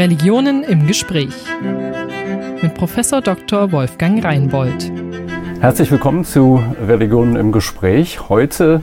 Religionen 0.00 0.64
im 0.64 0.86
Gespräch 0.86 1.34
mit 2.62 2.72
Professor 2.72 3.20
Dr. 3.20 3.70
Wolfgang 3.70 4.24
Reinbold. 4.24 4.90
Herzlich 5.60 5.90
willkommen 5.90 6.24
zu 6.24 6.62
Religionen 6.86 7.36
im 7.36 7.52
Gespräch. 7.52 8.30
Heute 8.30 8.80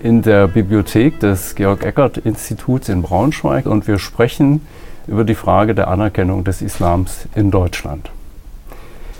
in 0.00 0.22
der 0.22 0.46
Bibliothek 0.46 1.18
des 1.18 1.56
Georg 1.56 1.84
Eckert 1.84 2.18
Instituts 2.18 2.88
in 2.88 3.02
Braunschweig 3.02 3.66
und 3.66 3.88
wir 3.88 3.98
sprechen 3.98 4.64
über 5.08 5.24
die 5.24 5.34
Frage 5.34 5.74
der 5.74 5.88
Anerkennung 5.88 6.44
des 6.44 6.62
Islams 6.62 7.26
in 7.34 7.50
Deutschland. 7.50 8.08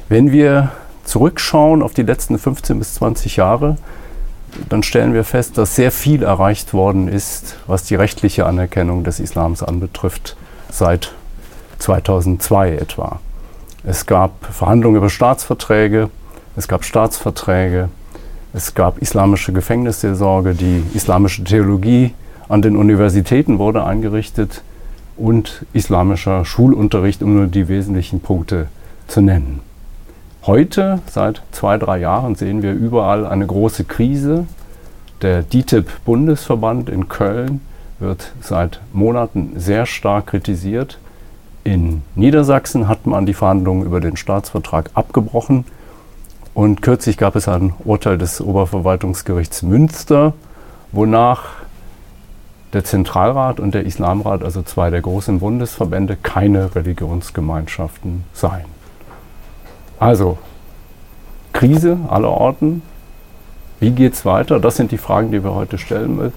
Wenn 0.09 0.31
wir 0.31 0.71
zurückschauen 1.03 1.83
auf 1.83 1.95
die 1.95 2.05
letzten 2.05 2.39
15 2.39 2.79
bis 2.79 2.95
20 2.95 3.35
Jahre, 3.35 3.77
dann 4.69 4.85
stellen 4.85 5.15
wir 5.15 5.25
fest, 5.25 5.59
dass 5.59 5.75
sehr 5.75 5.91
viel 5.91 6.23
erreicht 6.23 6.73
worden 6.75 7.09
ist, 7.09 7.57
was 7.67 7.83
die 7.83 7.97
rechtliche 7.97 8.47
Anerkennung 8.47 9.03
des 9.03 9.19
Islams 9.19 9.65
anbetrifft, 9.65 10.37
seit 10.71 11.13
2002 11.81 12.77
etwa. 12.77 13.19
Es 13.85 14.07
gab 14.07 14.45
Verhandlungen 14.45 14.97
über 14.97 15.11
Staatsverträge, 15.11 16.11
es 16.57 16.69
gab 16.69 16.85
Staatsverträge, 16.85 17.89
es 18.53 18.75
gab 18.75 18.99
islamische 18.99 19.53
Gefängnisseelsorge, 19.53 20.55
die 20.55 20.83
islamische 20.95 21.45
Theologie 21.45 22.15
an 22.49 22.63
den 22.63 22.77
Universitäten 22.77 23.59
wurde 23.59 23.85
eingerichtet 23.85 24.63
und 25.17 25.65
islamischer 25.73 26.45
Schulunterricht, 26.45 27.23
um 27.23 27.35
nur 27.35 27.47
die 27.47 27.69
wesentlichen 27.69 28.21
Punkte 28.21 28.67
zu 29.07 29.21
nennen. 29.21 29.61
Heute, 30.45 31.01
seit 31.07 31.43
zwei, 31.53 31.79
drei 31.79 31.99
Jahren, 31.99 32.35
sehen 32.35 32.63
wir 32.63 32.73
überall 32.73 33.27
eine 33.27 33.47
große 33.47 33.85
Krise. 33.85 34.47
Der 35.23 35.43
DITIB-Bundesverband 35.43 36.89
in 36.89 37.09
Köln 37.09 37.61
wird 37.99 38.33
seit 38.41 38.81
Monaten 38.93 39.53
sehr 39.57 39.85
stark 39.85 40.29
kritisiert. 40.29 40.99
In 41.71 42.03
Niedersachsen 42.17 42.89
hat 42.89 43.07
man 43.07 43.27
die 43.27 43.33
Verhandlungen 43.33 43.87
über 43.87 44.01
den 44.01 44.17
Staatsvertrag 44.17 44.91
abgebrochen. 44.95 45.65
Und 46.53 46.83
kürzlich 46.83 47.17
gab 47.17 47.37
es 47.37 47.47
ein 47.47 47.75
Urteil 47.85 48.19
des 48.19 48.41
Oberverwaltungsgerichts 48.41 49.63
Münster, 49.63 50.33
wonach 50.91 51.45
der 52.73 52.83
Zentralrat 52.83 53.61
und 53.61 53.73
der 53.73 53.87
Islamrat, 53.87 54.43
also 54.43 54.63
zwei 54.63 54.91
der 54.91 55.01
großen 55.01 55.39
Bundesverbände, 55.39 56.17
keine 56.21 56.75
Religionsgemeinschaften 56.75 58.25
seien. 58.33 58.67
Also, 60.01 60.39
Krise 61.53 61.99
aller 62.09 62.31
Orten. 62.31 62.83
Wie 63.79 63.93
geht 63.93 64.15
es 64.15 64.25
weiter? 64.25 64.59
Das 64.59 64.75
sind 64.75 64.91
die 64.91 64.99
Fragen, 64.99 65.31
die 65.31 65.45
wir 65.45 65.55
heute 65.55 65.79
stellen 65.79 66.33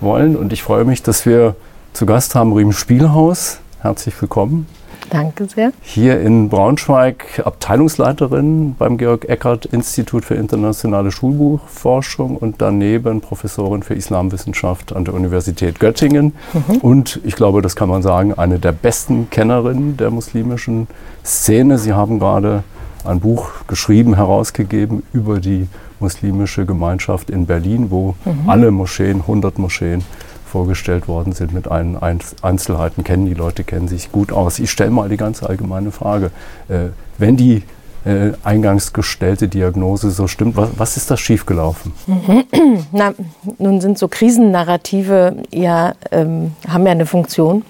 wollen. 0.00 0.36
Und 0.36 0.52
ich 0.52 0.62
freue 0.62 0.84
mich, 0.84 1.02
dass 1.02 1.26
wir 1.26 1.56
zu 1.92 2.06
Gast 2.06 2.36
haben 2.36 2.52
Riem 2.52 2.70
Spielhaus. 2.70 3.58
Herzlich 3.80 4.20
willkommen. 4.20 4.66
Danke 5.10 5.46
sehr. 5.46 5.72
Hier 5.82 6.20
in 6.20 6.48
Braunschweig 6.48 7.42
Abteilungsleiterin 7.44 8.74
beim 8.76 8.96
Georg 8.96 9.28
Eckert 9.28 9.66
Institut 9.66 10.24
für 10.24 10.34
internationale 10.34 11.12
Schulbuchforschung 11.12 12.36
und 12.36 12.56
daneben 12.58 13.20
Professorin 13.20 13.82
für 13.82 13.94
Islamwissenschaft 13.94 14.96
an 14.96 15.04
der 15.04 15.14
Universität 15.14 15.78
Göttingen. 15.78 16.34
Mhm. 16.52 16.76
Und 16.78 17.20
ich 17.24 17.36
glaube, 17.36 17.62
das 17.62 17.76
kann 17.76 17.88
man 17.88 18.02
sagen, 18.02 18.34
eine 18.34 18.58
der 18.58 18.72
besten 18.72 19.30
Kennerinnen 19.30 19.96
der 19.96 20.10
muslimischen 20.10 20.88
Szene. 21.24 21.78
Sie 21.78 21.92
haben 21.92 22.18
gerade 22.18 22.64
ein 23.04 23.20
Buch 23.20 23.50
geschrieben, 23.68 24.16
herausgegeben 24.16 25.04
über 25.12 25.38
die 25.38 25.68
muslimische 26.00 26.66
Gemeinschaft 26.66 27.30
in 27.30 27.46
Berlin, 27.46 27.90
wo 27.90 28.16
mhm. 28.24 28.48
alle 28.50 28.70
Moscheen, 28.70 29.20
100 29.20 29.58
Moscheen, 29.58 30.02
vorgestellt 30.46 31.08
worden 31.08 31.32
sind 31.32 31.52
mit 31.52 31.68
allen 31.68 31.96
Einzelheiten, 32.42 33.04
kennen 33.04 33.26
die 33.26 33.34
Leute, 33.34 33.64
kennen 33.64 33.88
sich 33.88 34.12
gut 34.12 34.32
aus. 34.32 34.58
Ich 34.58 34.70
stelle 34.70 34.90
mal 34.90 35.08
die 35.08 35.16
ganz 35.16 35.42
allgemeine 35.42 35.90
Frage. 35.92 36.30
Äh, 36.68 36.88
wenn 37.18 37.36
die 37.36 37.62
äh, 38.04 38.32
eingangs 38.44 38.92
gestellte 38.92 39.48
Diagnose 39.48 40.10
so 40.10 40.28
stimmt, 40.28 40.56
was, 40.56 40.70
was 40.76 40.96
ist 40.96 41.10
da 41.10 41.16
schiefgelaufen? 41.16 41.92
Na, 42.92 43.14
nun 43.58 43.80
sind 43.80 43.98
so 43.98 44.08
Krisennarrative 44.08 45.42
ja, 45.52 45.94
ähm, 46.12 46.52
haben 46.68 46.86
ja 46.86 46.92
eine 46.92 47.06
Funktion. 47.06 47.64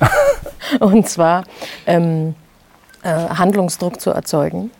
Und 0.80 1.08
zwar 1.08 1.44
ähm, 1.86 2.34
äh, 3.02 3.10
Handlungsdruck 3.10 4.00
zu 4.00 4.10
erzeugen, 4.10 4.70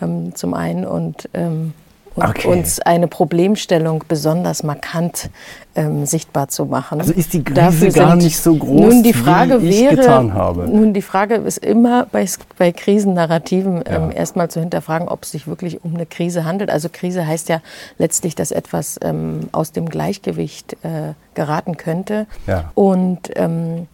ähm, 0.00 0.34
zum 0.34 0.54
einen 0.54 0.84
und, 0.84 1.28
ähm, 1.34 1.72
und 2.14 2.28
okay. 2.28 2.48
uns 2.48 2.80
eine 2.80 3.06
Problemstellung 3.06 4.04
besonders 4.08 4.62
markant 4.62 5.30
ähm, 5.76 6.06
sichtbar 6.06 6.48
zu 6.48 6.64
machen. 6.64 7.00
Also 7.00 7.12
ist 7.12 7.32
die 7.32 7.44
Krise 7.44 7.90
gar 7.90 8.16
nicht 8.16 8.36
so 8.36 8.54
groß, 8.56 8.94
nun 8.94 9.02
die 9.02 9.12
Frage 9.12 9.62
wie 9.62 9.68
ich 9.68 9.80
wäre, 9.82 9.96
getan 9.96 10.34
habe? 10.34 10.68
Nun 10.68 10.92
die 10.92 11.02
Frage 11.02 11.36
ist 11.36 11.58
immer 11.58 12.06
bei, 12.06 12.26
bei 12.58 12.72
Krisennarrativen 12.72 13.84
ähm, 13.86 14.10
ja. 14.10 14.10
erstmal 14.10 14.50
zu 14.50 14.60
hinterfragen, 14.60 15.08
ob 15.08 15.22
es 15.22 15.30
sich 15.30 15.46
wirklich 15.46 15.84
um 15.84 15.94
eine 15.94 16.06
Krise 16.06 16.44
handelt. 16.44 16.70
Also 16.70 16.88
Krise 16.90 17.26
heißt 17.26 17.48
ja 17.48 17.60
letztlich, 17.98 18.34
dass 18.34 18.50
etwas 18.50 18.98
ähm, 19.02 19.48
aus 19.52 19.72
dem 19.72 19.88
Gleichgewicht 19.88 20.74
äh, 20.82 21.14
geraten 21.34 21.76
könnte. 21.76 22.26
Ja. 22.46 22.72
Und 22.74 23.30
ähm, 23.36 23.86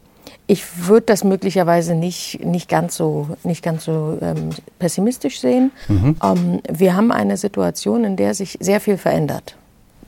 ich 0.46 0.86
würde 0.86 1.06
das 1.06 1.24
möglicherweise 1.24 1.94
nicht, 1.94 2.44
nicht 2.44 2.68
ganz 2.68 2.96
so, 2.96 3.28
nicht 3.42 3.64
ganz 3.64 3.84
so 3.84 4.18
ähm, 4.20 4.50
pessimistisch 4.78 5.40
sehen. 5.40 5.72
Mhm. 5.88 6.16
Ähm, 6.22 6.60
wir 6.70 6.94
haben 6.94 7.10
eine 7.10 7.36
Situation, 7.36 8.04
in 8.04 8.16
der 8.16 8.34
sich 8.34 8.56
sehr 8.60 8.80
viel 8.80 8.96
verändert. 8.96 9.56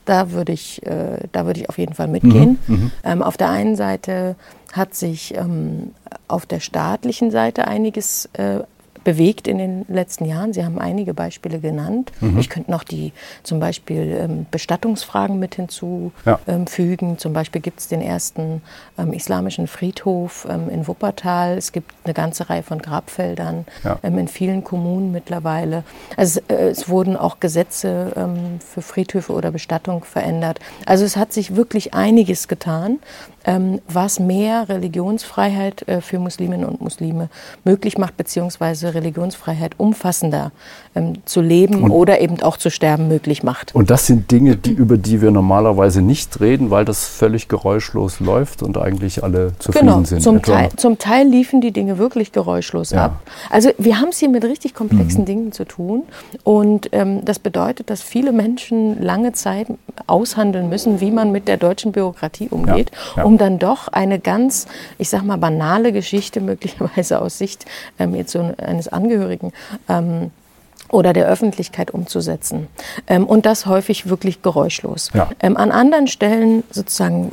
Da 0.04 0.31
würde 0.31 0.53
ich, 0.53 0.87
äh, 0.87 1.19
da 1.32 1.44
würde 1.44 1.60
ich 1.60 1.69
auf 1.69 1.78
jeden 1.78 1.94
Fall 1.94 2.09
mitgehen. 2.09 2.59
Mhm. 2.66 2.75
Mhm. 2.75 2.93
Ähm, 3.04 3.22
auf 3.22 3.37
der 3.37 3.50
einen 3.50 3.76
Seite 3.76 4.37
hat 4.72 4.94
sich 4.94 5.34
ähm, 5.34 5.93
auf 6.28 6.47
der 6.47 6.60
staatlichen 6.60 7.31
Seite 7.31 7.66
einiges 7.66 8.28
äh, 8.34 8.60
bewegt 9.08 9.48
in 9.48 9.56
den 9.56 9.86
letzten 9.88 10.26
Jahren. 10.26 10.52
Sie 10.52 10.62
haben 10.66 10.78
einige 10.78 11.14
Beispiele 11.14 11.60
genannt. 11.60 12.12
Mhm. 12.20 12.38
Ich 12.38 12.50
könnte 12.50 12.70
noch 12.70 12.84
die 12.84 13.14
zum 13.42 13.58
Beispiel 13.58 14.19
ähm, 14.20 14.44
Bestattungsfragen 14.50 15.38
mit 15.38 15.54
hinzufügen. 15.54 16.12
Ja. 16.26 17.16
Zum 17.16 17.32
Beispiel 17.32 17.62
gibt 17.62 17.80
es 17.80 17.88
den 17.88 18.02
ersten 18.02 18.60
ähm, 18.98 19.14
islamischen 19.14 19.66
Friedhof 19.66 20.46
ähm, 20.50 20.69
in 20.69 20.86
Wuppertal. 20.86 21.56
Es 21.56 21.72
gibt 21.72 21.91
eine 22.04 22.12
ganze 22.12 22.50
Reihe 22.50 22.62
von 22.62 22.82
Grabfeldern 22.82 23.64
ja. 23.82 23.98
In 24.02 24.28
vielen 24.28 24.62
Kommunen 24.62 25.10
mittlerweile. 25.10 25.84
Also 26.19 26.40
äh, 26.48 26.69
es 26.69 26.90
wurden 26.90 27.16
auch 27.16 27.40
Gesetze 27.40 28.12
für 28.58 28.82
Friedhöfe 28.82 29.32
oder 29.32 29.50
Bestattung 29.50 30.04
verändert. 30.04 30.60
Also 30.84 31.06
es 31.06 31.16
hat 31.16 31.32
sich 31.32 31.56
wirklich 31.56 31.94
einiges 31.94 32.46
getan 32.46 32.98
was 33.88 34.20
mehr 34.20 34.69
Religionsfreiheit 34.69 35.86
äh, 35.88 36.00
für 36.00 36.19
Musliminnen 36.19 36.66
und 36.66 36.81
Muslime 36.81 37.31
möglich 37.64 37.97
macht, 37.97 38.16
beziehungsweise 38.16 38.94
Religionsfreiheit 38.94 39.72
umfassender 39.78 40.53
ähm, 40.94 41.14
zu 41.25 41.41
leben 41.41 41.82
und, 41.82 41.91
oder 41.91 42.20
eben 42.20 42.42
auch 42.42 42.56
zu 42.56 42.70
sterben 42.70 43.08
möglich 43.08 43.42
macht. 43.42 43.75
Und 43.75 43.91
das 43.91 44.06
sind 44.06 44.31
Dinge, 44.31 44.56
die, 44.56 44.72
über 44.72 44.98
die 44.98 45.22
wir 45.22 45.31
normalerweise 45.31 46.03
nicht 46.03 46.41
reden, 46.41 46.70
weil 46.70 46.84
das 46.84 47.06
völlig 47.06 47.48
geräuschlos 47.48 48.20
läuft 48.20 48.62
und 48.62 48.76
eigentlich 48.76 49.22
alle 49.25 49.53
zufrieden 49.58 49.87
genau, 49.87 50.04
sind. 50.04 50.22
Zum 50.22 50.42
Teil, 50.42 50.69
zum 50.76 50.98
Teil 50.98 51.26
liefen 51.26 51.60
die 51.60 51.72
Dinge 51.72 51.98
wirklich 51.98 52.32
geräuschlos 52.32 52.91
ja. 52.91 53.06
ab. 53.06 53.22
Also 53.50 53.70
wir 53.78 54.00
haben 54.00 54.10
es 54.10 54.19
hier 54.19 54.28
mit 54.28 54.44
richtig 54.44 54.75
komplexen 54.75 55.22
mhm. 55.22 55.26
Dingen 55.26 55.53
zu 55.53 55.64
tun 55.64 56.03
und 56.44 56.91
ähm, 56.92 57.25
das 57.25 57.38
bedeutet, 57.38 57.88
dass 57.88 58.03
viele 58.03 58.32
Menschen 58.32 59.03
lange 59.03 59.32
Zeit 59.32 59.69
aushandeln 60.06 60.69
müssen, 60.69 61.00
wie 61.00 61.10
man 61.10 61.32
mit 61.32 61.48
der 61.48 61.56
deutschen 61.56 61.92
Bürokratie 61.92 62.48
umgeht, 62.50 62.91
ja. 62.92 63.22
Ja. 63.22 63.25
um 63.25 63.38
dann 63.38 63.59
doch 63.59 63.88
eine 63.88 64.19
ganz, 64.19 64.66
ich 64.99 65.09
sag 65.09 65.22
mal, 65.22 65.38
banale 65.38 65.93
Geschichte 65.93 66.41
möglicherweise 66.43 67.21
aus 67.21 67.38
Sicht 67.38 67.65
ähm, 67.99 68.15
jetzt 68.15 68.32
so 68.32 68.54
eines 68.59 68.88
Angehörigen 68.88 69.53
ähm, 69.88 70.31
oder 70.91 71.12
der 71.12 71.26
Öffentlichkeit 71.26 71.91
umzusetzen. 71.91 72.69
Ähm, 73.06 73.26
und 73.26 73.47
das 73.47 73.66
häufig 73.66 74.09
wirklich 74.09 74.43
geräuschlos. 74.43 75.10
Ja. 75.12 75.28
Ähm, 75.41 75.56
an 75.56 75.71
anderen 75.71 76.06
Stellen 76.06 76.65
sozusagen 76.71 77.32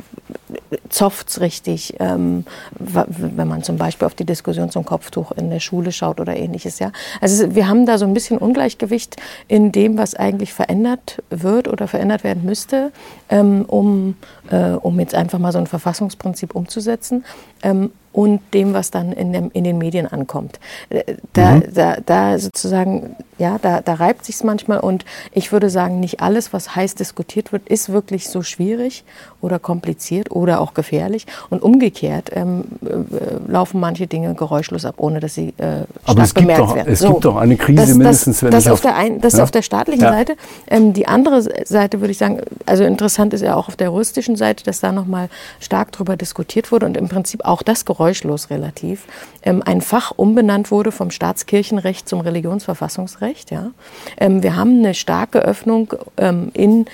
zofft's 0.88 1.40
richtig, 1.40 1.94
ähm, 1.98 2.44
wenn 2.78 3.48
man 3.48 3.62
zum 3.62 3.76
Beispiel 3.76 4.06
auf 4.06 4.14
die 4.14 4.24
Diskussion 4.24 4.70
zum 4.70 4.84
Kopftuch 4.84 5.32
in 5.32 5.50
der 5.50 5.60
Schule 5.60 5.92
schaut 5.92 6.20
oder 6.20 6.36
ähnliches. 6.36 6.78
Ja, 6.78 6.92
also 7.20 7.54
wir 7.54 7.68
haben 7.68 7.86
da 7.86 7.98
so 7.98 8.04
ein 8.04 8.14
bisschen 8.14 8.38
Ungleichgewicht 8.38 9.16
in 9.48 9.72
dem, 9.72 9.98
was 9.98 10.14
eigentlich 10.14 10.52
verändert 10.52 11.22
wird 11.30 11.68
oder 11.68 11.88
verändert 11.88 12.24
werden 12.24 12.44
müsste, 12.44 12.92
ähm, 13.28 13.64
um, 13.66 14.16
äh, 14.50 14.70
um 14.70 14.98
jetzt 15.00 15.14
einfach 15.14 15.38
mal 15.38 15.52
so 15.52 15.58
ein 15.58 15.66
Verfassungsprinzip 15.66 16.54
umzusetzen. 16.54 17.24
Ähm, 17.62 17.90
und 18.16 18.40
dem, 18.54 18.72
was 18.72 18.90
dann 18.90 19.12
in, 19.12 19.34
dem, 19.34 19.50
in 19.52 19.62
den 19.62 19.76
Medien 19.76 20.06
ankommt. 20.06 20.58
Äh, 20.88 21.16
da, 21.34 21.56
mhm. 21.56 21.64
da, 21.74 21.96
da 22.04 22.38
sozusagen, 22.38 23.14
ja, 23.36 23.58
da, 23.60 23.82
da 23.82 23.92
reibt 23.92 24.24
sich's 24.24 24.42
manchmal 24.42 24.80
und 24.80 25.04
ich 25.32 25.52
würde 25.52 25.68
sagen, 25.68 26.00
nicht 26.00 26.20
alles, 26.20 26.54
was 26.54 26.74
heiß 26.74 26.94
diskutiert 26.94 27.52
wird, 27.52 27.68
ist 27.68 27.90
wirklich 27.90 28.30
so 28.30 28.42
schwierig 28.42 29.04
oder 29.42 29.58
kompliziert 29.58 30.30
oder 30.36 30.60
auch 30.60 30.74
gefährlich. 30.74 31.26
Und 31.50 31.62
umgekehrt 31.62 32.30
ähm, 32.34 32.64
äh, 32.84 33.50
laufen 33.50 33.80
manche 33.80 34.06
Dinge 34.06 34.34
geräuschlos 34.34 34.84
ab, 34.84 34.94
ohne 34.98 35.20
dass 35.20 35.34
sie 35.34 35.48
äh, 35.48 35.52
stark 35.54 35.86
Aber 36.04 36.22
es 36.22 36.34
bemerkt 36.34 36.58
gibt 36.60 36.70
doch, 36.70 36.76
werden. 36.76 36.92
Es 36.92 36.98
So. 37.00 37.08
gibt 37.12 37.24
doch 37.24 37.36
eine 37.36 37.56
Krise 37.56 37.76
Das- 37.76 37.88
das- 37.88 37.96
mindestens, 37.98 38.42
wenn 38.42 38.50
das 38.50 38.64
ich 38.66 38.70
auf 38.70 38.80
der 38.80 38.96
ein, 38.96 39.20
das 39.20 39.36
ja? 39.38 39.42
auf 39.42 39.50
der 39.50 39.62
staatlichen 39.62 40.02
Ja. 40.02 40.12
Seite. 40.12 40.36
Ähm, 40.68 40.92
die 40.92 41.08
andere 41.08 41.42
Seite 41.42 42.00
würde 42.00 42.10
ich 42.12 42.18
sagen, 42.18 42.40
also 42.66 42.84
interessant 42.84 43.32
ist 43.34 43.40
ja 43.42 43.54
auch 43.56 43.68
auf 43.68 43.76
der 43.76 43.88
juristischen 43.88 44.36
Seite, 44.36 44.64
dass 44.64 44.80
da 44.80 44.92
nochmal 44.92 45.28
stark 45.60 45.92
drüber 45.92 46.16
diskutiert 46.16 46.70
wurde 46.72 46.86
und 46.86 46.96
im 46.96 47.08
Prinzip 47.08 47.44
auch 47.44 47.62
das 47.62 47.84
geräuschlos 47.84 48.50
relativ 48.50 49.04
ähm, 49.42 49.62
ein 49.64 49.80
Fach 49.80 50.12
umbenannt 50.16 50.70
wurde 50.70 50.92
vom 50.92 51.10
Staatskirchenrecht 51.10 52.08
zum 52.08 52.20
Religionsverfassungsrecht. 52.20 53.50
Ja. 53.50 53.70
Ähm, 54.18 54.42
wir 54.42 54.56
haben 54.56 54.78
eine 54.78 54.94
starke 54.94 55.38
Öffnung 55.40 55.94
ähm, 56.16 56.50
in 56.52 56.86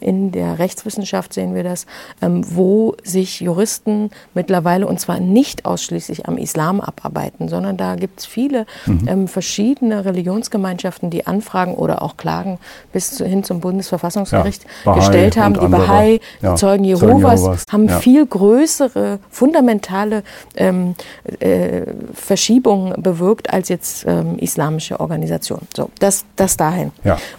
in 0.00 0.32
der 0.32 0.58
Rechtswissenschaft 0.58 1.32
sehen 1.32 1.54
wir 1.54 1.62
das, 1.64 1.86
ähm, 2.20 2.44
wo 2.54 2.94
sich 3.02 3.40
Juristen 3.40 4.10
mittlerweile, 4.34 4.86
und 4.86 5.00
zwar 5.00 5.18
nicht 5.20 5.64
ausschließlich 5.64 6.26
am 6.28 6.36
Islam 6.38 6.80
abarbeiten, 6.80 7.48
sondern 7.48 7.76
da 7.76 7.94
gibt 7.96 8.20
es 8.20 8.26
viele 8.26 8.66
Mhm. 8.86 9.08
ähm, 9.08 9.28
verschiedene 9.28 10.04
Religionsgemeinschaften, 10.04 11.10
die 11.10 11.26
Anfragen 11.26 11.74
oder 11.74 12.02
auch 12.02 12.16
Klagen 12.16 12.58
bis 12.92 13.18
hin 13.18 13.44
zum 13.44 13.60
Bundesverfassungsgericht 13.60 14.64
Ja, 14.84 14.94
gestellt 14.94 15.36
haben. 15.36 15.54
Die 15.54 15.60
andere. 15.60 15.82
Bahai, 15.82 16.20
die 16.42 16.54
Zeugen 16.54 16.72
Zeugen 16.72 16.84
Jehovas, 16.84 17.40
Jehovas, 17.40 17.64
haben 17.70 17.88
ja. 17.88 17.98
viel 17.98 18.24
größere, 18.26 19.18
fundamentale 19.30 20.22
ähm, 20.56 20.94
äh, 21.40 21.82
Verschiebungen 22.14 22.94
bewirkt 23.02 23.52
als 23.52 23.68
jetzt 23.68 24.04
ähm, 24.06 24.38
islamische 24.38 25.00
Organisationen. 25.00 25.66
So, 25.76 25.90
das, 25.98 26.24
das 26.36 26.56
dahin. 26.56 26.92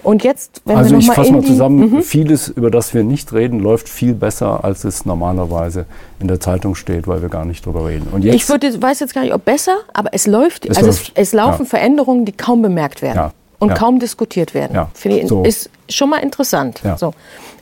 Und 0.04 0.24
jetzt, 0.24 0.62
wenn 0.66 0.78
Also 0.78 0.92
wir 0.92 1.00
ich 1.00 1.08
nochmal 1.08 1.16
fasse 1.26 1.34
mal 1.34 1.44
zusammen, 1.44 1.80
Mhm. 1.92 2.02
Vieles, 2.24 2.48
über 2.48 2.72
das 2.72 2.94
wir 2.94 3.04
nicht 3.04 3.34
reden, 3.34 3.60
läuft 3.60 3.90
viel 3.90 4.14
besser, 4.14 4.64
als 4.64 4.84
es 4.86 5.06
normalerweise 5.06 5.86
in 6.20 6.28
der 6.28 6.40
Zeitung 6.40 6.76
steht, 6.76 7.06
weil 7.08 7.22
wir 7.22 7.30
gar 7.30 7.44
nicht 7.44 7.66
drüber 7.66 7.88
reden. 7.88 8.08
Und 8.12 8.24
jetzt, 8.24 8.36
Ich 8.36 8.48
würde, 8.50 8.82
weiß 8.82 9.02
jetzt 9.02 9.14
gar 9.14 9.22
nicht, 9.22 9.34
ob 9.34 9.44
besser, 9.44 9.78
aber 9.94 10.12
es 10.14 10.26
läuft. 10.26 10.66
Es 10.66 10.78
also 10.78 10.90
läuft, 10.90 11.12
Es, 11.16 11.30
es 11.30 11.34
laufen 11.34 11.64
ja. 11.64 11.70
Veränderungen, 11.70 12.26
die 12.26 12.32
kaum 12.32 12.62
bemerkt 12.62 13.02
werden 13.02 13.18
Ja, 13.18 13.32
und 13.60 13.70
ja. 13.70 13.76
kaum 13.76 14.00
diskutiert 14.00 14.54
werden. 14.54 14.74
Ja, 14.76 14.90
Finde 14.94 15.20
ich, 15.20 15.28
so. 15.28 15.44
ist 15.44 15.70
schon 15.90 16.10
mal 16.10 16.20
interessant. 16.20 16.82
So. 16.98 17.14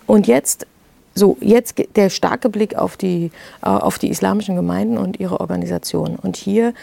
Und 0.06 0.28
jetzt, 0.28 0.68
so 1.16 1.38
jetzt 1.42 1.76
der 1.96 2.10
starke 2.10 2.50
Blick 2.50 2.76
auf 2.76 2.98
die, 2.98 3.32
äh, 3.64 3.68
auf 3.68 3.98
die 3.98 4.10
islamischen 4.10 4.56
Gemeinden 4.56 4.98
und 4.98 5.20
ihre 5.20 5.40
Organisationen. 5.40 6.18
Und 6.18 6.38
hier, 6.38 6.74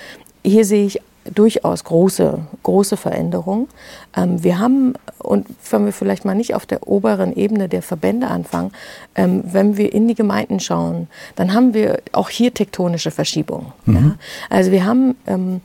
hier 0.44 0.64
sehe 0.64 0.86
ich 0.86 1.00
durchaus 1.34 1.84
große, 1.84 2.38
große 2.62 2.96
Veränderungen. 2.96 3.68
Ähm, 4.16 4.42
wir 4.42 4.58
haben, 4.58 4.94
und 5.18 5.46
wenn 5.70 5.84
wir 5.84 5.92
vielleicht 5.92 6.24
mal 6.24 6.34
nicht 6.34 6.54
auf 6.54 6.66
der 6.66 6.86
oberen 6.86 7.34
Ebene 7.34 7.68
der 7.68 7.82
Verbände 7.82 8.28
anfangen, 8.28 8.72
ähm, 9.14 9.42
wenn 9.44 9.76
wir 9.76 9.92
in 9.92 10.08
die 10.08 10.14
Gemeinden 10.14 10.60
schauen, 10.60 11.08
dann 11.36 11.54
haben 11.54 11.74
wir 11.74 12.00
auch 12.12 12.30
hier 12.30 12.52
tektonische 12.52 13.10
Verschiebungen. 13.10 13.72
Ja? 13.86 14.16
Also 14.50 14.70
wir 14.70 14.84
haben 14.84 15.16
ähm, 15.26 15.60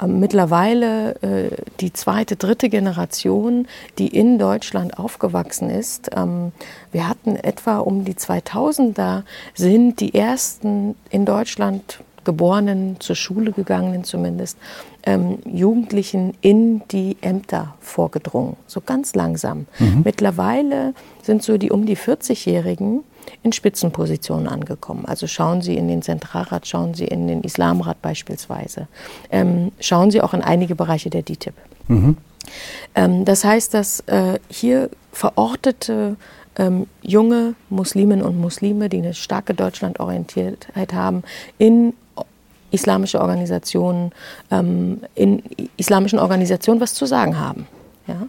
ähm, 0.00 0.20
mittlerweile 0.20 1.14
äh, 1.22 1.50
die 1.80 1.92
zweite, 1.92 2.36
dritte 2.36 2.68
Generation, 2.68 3.66
die 3.98 4.08
in 4.08 4.38
Deutschland 4.38 4.98
aufgewachsen 4.98 5.68
ist. 5.70 6.10
Ähm, 6.16 6.52
wir 6.92 7.08
hatten 7.08 7.36
etwa 7.36 7.78
um 7.78 8.04
die 8.04 8.14
2000er 8.14 9.22
sind 9.54 10.00
die 10.00 10.14
ersten 10.14 10.94
in 11.10 11.24
Deutschland 11.24 12.00
geborenen, 12.24 13.00
zur 13.00 13.16
Schule 13.16 13.52
gegangenen 13.52 14.04
zumindest, 14.04 14.58
ähm, 15.04 15.38
Jugendlichen 15.44 16.34
in 16.40 16.82
die 16.88 17.16
Ämter 17.20 17.74
vorgedrungen. 17.80 18.56
So 18.66 18.80
ganz 18.80 19.14
langsam. 19.14 19.66
Mittlerweile 20.04 20.94
sind 21.22 21.42
so 21.42 21.58
die 21.58 21.70
um 21.70 21.86
die 21.86 21.96
40-Jährigen 21.96 23.00
in 23.42 23.52
Spitzenpositionen 23.52 24.48
angekommen. 24.48 25.04
Also 25.06 25.26
schauen 25.26 25.62
Sie 25.62 25.76
in 25.76 25.88
den 25.88 26.02
Zentralrat, 26.02 26.66
schauen 26.66 26.94
Sie 26.94 27.04
in 27.04 27.26
den 27.26 27.42
Islamrat 27.42 28.00
beispielsweise. 28.02 28.88
Ähm, 29.30 29.72
schauen 29.80 30.10
Sie 30.10 30.20
auch 30.20 30.34
in 30.34 30.42
einige 30.42 30.74
Bereiche 30.74 31.10
der 31.10 31.22
DITIB. 31.22 31.54
Ähm, 32.94 33.24
das 33.24 33.44
heißt, 33.44 33.74
dass 33.74 34.00
äh, 34.00 34.38
hier 34.48 34.90
verortete 35.12 36.16
ähm, 36.56 36.86
junge 37.00 37.54
Musliminnen 37.70 38.24
und 38.24 38.38
Muslime, 38.38 38.88
die 38.88 38.98
eine 38.98 39.14
starke 39.14 39.54
Deutschlandorientiertheit 39.54 40.92
haben, 40.92 41.22
in 41.58 41.94
islamische 42.72 43.20
Organisationen, 43.20 44.12
ähm, 44.50 45.00
in 45.14 45.42
islamischen 45.76 46.18
Organisationen 46.18 46.80
was 46.80 46.94
zu 46.94 47.06
sagen 47.06 47.38
haben. 47.38 47.66
Ja? 48.06 48.28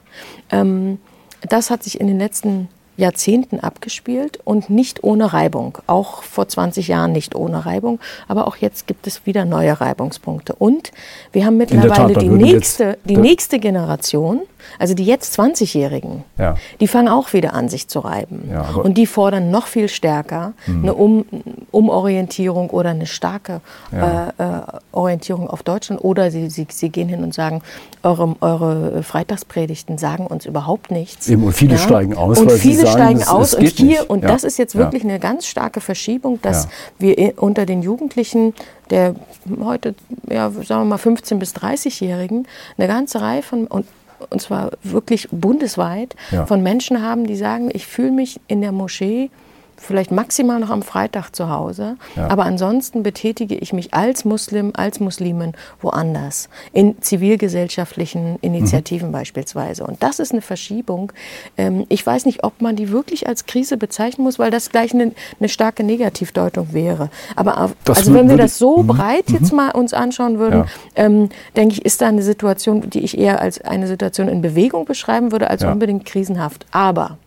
Ähm, 0.52 1.00
das 1.42 1.70
hat 1.70 1.84
sich 1.84 2.00
in 2.00 2.08
den 2.08 2.20
letzten 2.20 2.70
Jahrzehnten 2.96 3.60
abgespielt 3.60 4.40
und 4.44 4.70
nicht 4.70 5.04
ohne 5.04 5.34
Reibung. 5.34 5.80
Auch 5.88 6.22
vor 6.24 6.48
20 6.48 6.88
Jahren 6.88 7.12
nicht 7.12 7.36
ohne 7.36 7.66
Reibung, 7.66 8.00
aber 8.28 8.48
auch 8.48 8.58
jetzt 8.58 8.86
gibt 8.86 9.08
es 9.08 9.26
wieder 9.26 9.46
neue 9.46 9.82
Reibungspunkte. 9.82 10.54
Und 10.54 10.92
wir 11.32 11.46
haben 11.46 11.58
Tat, 11.60 11.72
mittlerweile 11.72 12.14
da 12.14 12.20
die 12.20 12.30
nächste, 12.30 12.98
die 13.04 13.18
nächste 13.18 13.60
Generation, 13.60 14.42
also 14.80 14.94
die 14.94 15.06
jetzt 15.06 15.34
20-Jährigen, 15.40 16.24
Ja. 16.38 16.56
die 16.80 16.88
fangen 16.88 17.08
auch 17.10 17.34
wieder 17.34 17.54
an, 17.54 17.70
sich 17.70 17.88
zu 17.88 18.00
reiben. 18.00 18.50
Ja, 18.52 18.64
Mhm. 18.72 18.78
und 18.80 18.94
die 18.98 19.06
fordern 19.08 19.52
noch 19.52 19.68
viel 19.68 19.88
stärker 19.90 20.54
eine 20.68 20.94
um 20.94 21.26
Umorientierung 21.72 22.70
oder 22.70 22.92
eine 22.92 23.06
starke 23.06 23.62
Ja. 23.92 24.30
äh, 24.38 24.44
äh, 24.44 24.62
Orientierung 24.92 25.50
auf 25.50 25.64
Deutschland. 25.64 26.04
Oder 26.04 26.32
sie, 26.32 26.50
sie, 26.50 26.68
sie 26.70 26.90
gehen 26.90 27.10
hin 27.10 27.24
und 27.24 27.34
sagen, 27.34 27.62
eure, 28.04 28.36
eure 28.42 29.04
Freitagspredigten 29.04 29.98
sagen 29.98 30.28
uns 30.28 30.46
überhaupt 30.46 30.92
nichts. 30.92 31.28
Eben, 31.30 31.44
und 31.44 31.54
viele 31.54 31.78
steigen 31.78 32.16
aus, 32.16 32.40
Und 32.40 32.48
weil 32.48 32.56
sie 32.56 32.62
viele 32.72 32.84
sagen, 32.84 32.92
steigen 32.94 33.20
es- 33.22 33.28
aus. 33.28 33.54
es 33.54 33.60
und 33.60 33.66
hier, 33.68 33.88
nicht. 34.02 34.10
und 34.10 34.24
das 34.24 34.44
ist 34.44 34.58
jetzt 34.58 34.76
wirklich 34.76 35.04
eine 35.04 35.20
ganz 35.20 35.46
starke 35.46 35.82
Verschiebung, 35.82 36.40
dass 36.42 36.68
wir 37.00 37.34
unter 37.42 37.66
den 37.66 37.82
Jugendlichen 37.82 38.54
der 38.90 39.16
heute, 39.64 39.96
ja, 40.30 40.50
sagen 40.52 40.82
wir 40.82 40.86
mal, 40.86 40.98
15- 41.00 41.38
bis 41.40 41.54
30-Jährigen 41.56 42.48
eine 42.78 42.88
ganze 42.88 43.22
Reihe 43.22 43.42
von, 43.42 43.66
und, 43.66 43.86
und 44.30 44.42
zwar 44.42 44.72
wirklich 44.84 45.28
bundesweit, 45.32 46.16
Ja. 46.32 46.46
von 46.46 46.62
Menschen 46.64 47.02
haben, 47.02 47.26
die 47.28 47.36
sagen, 47.36 47.70
ich 47.74 47.86
fühle 47.88 48.12
mich 48.12 48.40
in 48.48 48.62
der 48.62 48.72
Moschee 48.72 49.30
vielleicht 49.78 50.12
maximal 50.12 50.60
noch 50.60 50.70
am 50.70 50.82
Freitag 50.82 51.32
zu 51.36 51.50
Hause, 51.50 51.98
Ja. 52.16 52.28
aber 52.30 52.46
ansonsten 52.46 53.04
betätige 53.04 53.56
ich 53.56 53.74
mich 53.74 53.94
als 53.94 54.24
Muslim, 54.26 54.72
als 54.76 55.00
Muslimin 55.00 55.54
woanders, 55.82 56.48
in 56.72 56.96
zivilgesellschaftlichen 57.02 58.38
Initiativen 58.42 59.10
Mhm. 59.10 59.14
beispielsweise. 59.14 59.84
Und 59.86 60.02
das 60.02 60.20
ist 60.20 60.32
eine 60.32 60.42
Verschiebung. 60.42 61.12
Ähm, 61.58 61.86
ich 61.90 62.06
weiß 62.06 62.26
nicht, 62.26 62.44
ob 62.44 62.62
man 62.62 62.76
die 62.76 62.90
wirklich 62.92 63.28
als 63.28 63.46
Krise 63.46 63.78
bezeichnen 63.78 64.24
muss, 64.24 64.40
weil 64.40 64.52
das 64.52 64.70
gleich 64.70 64.94
eine, 64.94 65.12
eine 65.40 65.50
starke 65.50 65.84
Negativdeutung 65.84 66.74
wäre. 66.74 67.10
Aber 67.36 67.60
auf, 67.62 67.76
also 67.88 68.14
wenn 68.14 68.30
wir 68.30 68.38
das 68.38 68.54
ich- 68.54 68.58
so 68.58 68.78
mhm. 68.84 68.88
breit 68.88 69.30
jetzt 69.30 69.52
mal 69.54 69.72
uns 69.72 69.94
anschauen 69.94 70.40
würden, 70.40 70.62
Ja. 70.62 70.66
ähm, 70.96 71.30
denke 71.56 71.76
ich, 71.76 71.86
ist 71.86 72.02
da 72.02 72.08
eine 72.08 72.24
Situation, 72.24 72.90
die 72.90 73.00
ich 73.00 73.18
eher 73.18 73.42
als 73.42 73.62
eine 73.62 73.88
Situation 73.88 74.28
in 74.30 74.42
Bewegung 74.42 74.86
beschreiben 74.86 75.32
würde, 75.32 75.50
als 75.50 75.62
Ja. 75.64 75.72
unbedingt 75.72 76.06
krisenhaft. 76.06 76.66
Aber 76.72 77.18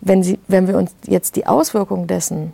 wenn, 0.00 0.22
Sie, 0.22 0.38
wenn 0.48 0.68
wir 0.68 0.76
uns 0.76 0.92
jetzt 1.06 1.36
die 1.36 1.46
Auswirkungen 1.46 2.06
dessen 2.06 2.52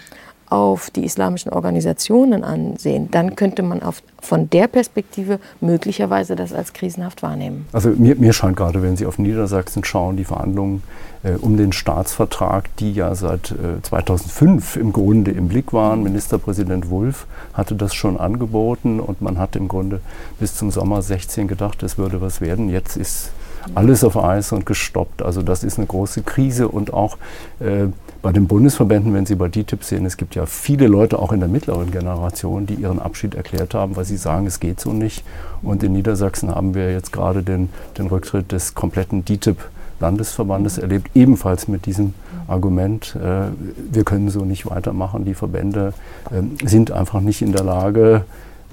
auf 0.49 0.91
die 0.91 1.05
islamischen 1.05 1.53
Organisationen 1.53 2.44
ansehen, 2.44 3.11
dann 3.11 3.35
könnte 3.35 3.62
man 3.62 3.82
auf, 3.82 4.03
von 4.20 4.49
der 4.50 4.69
Perspektive 4.69 5.41
möglicherweise 5.61 6.37
das 6.37 6.52
als 6.52 6.73
krisenhaft 6.73 7.23
wahrnehmen. 7.23 7.66
Also 7.73 7.90
mir, 7.90 8.14
mir 8.14 8.33
scheint 8.33 8.57
gerade, 8.57 8.83
wenn 8.83 8.97
Sie 8.97 9.07
auf 9.07 9.19
Niedersachsen 9.19 9.85
schauen, 9.85 10.16
die 10.16 10.25
Verhandlungen 10.25 10.83
äh, 11.25 11.33
um 11.33 11.57
den 11.57 11.73
Staatsvertrag, 11.73 12.75
die 12.76 12.92
ja 12.92 13.14
seit 13.14 13.50
äh, 13.50 13.83
2005 13.83 14.76
im 14.76 14.92
Grunde 14.92 15.33
im 15.33 15.49
Blick 15.49 15.73
waren. 15.73 16.02
Ministerpräsident 16.02 16.90
Wulff 16.90 17.26
hatte 17.52 17.75
das 17.75 17.95
schon 17.95 18.16
angeboten 18.16 19.00
und 19.00 19.23
man 19.23 19.38
hat 19.38 19.57
im 19.57 19.66
Grunde 19.66 20.00
bis 20.38 20.54
zum 20.54 20.71
Sommer 20.71 21.02
16 21.02 21.49
gedacht, 21.49 21.83
es 21.83 21.99
würde 21.99 22.21
was 22.21 22.40
werden. 22.40 22.69
Jetzt 22.69 22.97
ist 22.97 23.31
alles 23.75 24.04
auf 24.04 24.16
Eis 24.16 24.52
und 24.52 24.66
gestoppt. 24.66 25.23
Also 25.23 25.42
das 25.42 25.64
ist 25.64 25.78
eine 25.78 25.87
große 25.87 26.23
Krise 26.23 26.68
und 26.68 26.92
auch 26.92 27.16
äh, 27.61 27.87
bei 28.23 28.32
den 28.32 28.46
Bundesverbänden, 28.49 29.14
wenn 29.14 29.26
Sie 29.26 29.37
bei 29.37 29.49
DTIP 29.49 29.85
sehen, 29.85 30.04
es 30.04 30.16
gibt 30.16 30.35
ja 30.35 30.46
viele 30.46 30.88
Leute 30.88 31.18
auch 31.18 31.32
in 31.32 31.40
der 31.40 31.49
mittleren 31.49 31.90
Generation, 31.90 32.66
die 32.66 32.75
ihren 32.75 32.99
Abschied 32.99 33.35
erklärt 33.35 33.75
haben, 33.75 33.94
weil 33.94 34.04
sie 34.04 34.16
sagen, 34.16 34.46
es 34.46 34.58
geht 34.58 34.80
so 34.80 34.92
nicht. 34.92 35.25
Und 35.62 35.82
in 35.82 35.92
Niedersachsen 35.92 36.52
haben 36.52 36.75
wir 36.75 36.90
jetzt 36.90 37.12
gerade 37.12 37.42
den, 37.42 37.68
den 37.99 38.08
Rücktritt 38.08 38.50
des 38.50 38.75
kompletten 38.75 39.25
DTIP 39.25 39.58
Landesverbandes 40.00 40.78
erlebt, 40.78 41.11
ebenfalls 41.14 41.68
mit 41.68 41.87
diesem 41.87 42.14
Argument, 42.49 43.16
äh, 43.16 43.46
wir 43.92 44.04
können 44.04 44.28
so 44.28 44.44
nicht 44.44 44.68
weitermachen. 44.68 45.25
Die 45.25 45.35
Verbände 45.35 45.94
äh, 46.30 46.66
sind 46.66 46.90
einfach 46.90 47.20
nicht 47.20 47.42
in 47.42 47.52
der 47.52 47.64
Lage, 47.64 48.25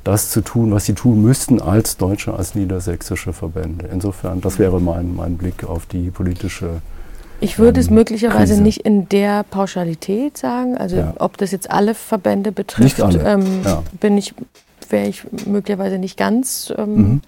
das 0.03 0.29
zu 0.29 0.41
tun, 0.41 0.71
was 0.73 0.85
sie 0.85 0.93
tun 0.93 1.21
müssten 1.21 1.61
als 1.61 1.97
deutsche, 1.97 2.33
als 2.33 2.55
niedersächsische 2.55 3.31
Verbände. 3.33 3.87
Insofern, 3.91 4.41
das 4.41 4.59
wäre 4.59 4.81
mein, 4.81 5.15
mein 5.15 5.37
Blick 5.37 5.63
auf 5.63 5.85
die 5.85 6.11
politische 6.11 6.81
Ich 7.39 7.57
würde 7.59 7.79
es 7.79 7.87
Ähm, 7.87 7.95
möglicherweise 7.95 8.53
Krise. 8.53 8.61
nicht 8.63 8.81
in 8.85 9.07
der 9.09 9.43
Pauschalität 9.43 10.37
sagen, 10.37 10.77
also 10.77 10.97
Ja. 10.97 11.13
ob 11.19 11.37
das 11.37 11.51
jetzt 11.51 11.69
alle 11.71 11.93
Verbände 11.95 12.51
betrifft, 12.51 13.01
alle, 13.01 13.19
Ähm, 13.23 13.61
ja. 13.63 13.83
bin 13.99 14.17
ich, 14.17 14.33
wäre 14.89 15.07
ich 15.07 15.23
möglicherweise 15.45 15.97
nicht 15.97 16.17
ganz 16.17 16.73
ähm, 16.77 16.95
Mhm. 16.95 17.21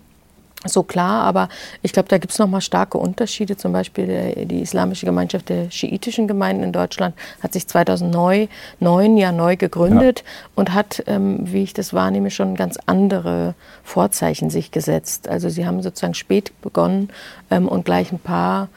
So 0.66 0.84
klar, 0.84 1.24
aber 1.24 1.50
ich 1.82 1.94
glaube, 1.94 2.10
da 2.10 2.18
gibt 2.18 2.34
es 2.34 2.40
nochmal 2.40 2.62
starke 2.62 2.98
Unterschiede. 2.98 3.58
Zum 3.58 3.72
Beispiel 3.72 4.08
der, 4.08 4.46
die 4.46 4.62
Islamische 4.62 5.06
Gemeinschaft 5.06 5.50
der 5.50 5.72
schiitischen 5.72 6.28
Gemeinden 6.28 6.64
in 6.64 6.72
Deutschland 6.72 7.16
hat 7.42 7.54
sich 7.54 7.68
2009 7.68 8.48
ja 9.18 9.32
neu 9.32 9.56
gegründet 9.56 10.20
ja. 10.20 10.26
und 10.56 10.74
hat, 10.74 11.04
ähm, 11.08 11.40
wie 11.42 11.64
ich 11.64 11.74
das 11.74 11.94
wahrnehme, 11.94 12.32
schon 12.32 12.56
ganz 12.56 12.78
andere 12.86 13.54
Vorzeichen 13.84 14.50
sich 14.50 14.72
gesetzt. 14.72 15.28
Also 15.28 15.50
sie 15.50 15.66
haben 15.66 15.82
sozusagen 15.82 16.14
spät 16.14 16.52
begonnen 16.62 17.10
ähm, 17.52 17.68
und 17.68 17.86
gleich 17.86 18.12
ein 18.12 18.20
paar 18.20 18.70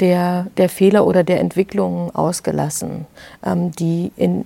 der, 0.00 0.46
der 0.56 0.68
Fehler 0.68 1.06
oder 1.06 1.24
der 1.24 1.40
Entwicklungen 1.40 2.14
ausgelassen, 2.14 3.06
ähm, 3.44 3.72
die 3.72 4.12
in 4.16 4.44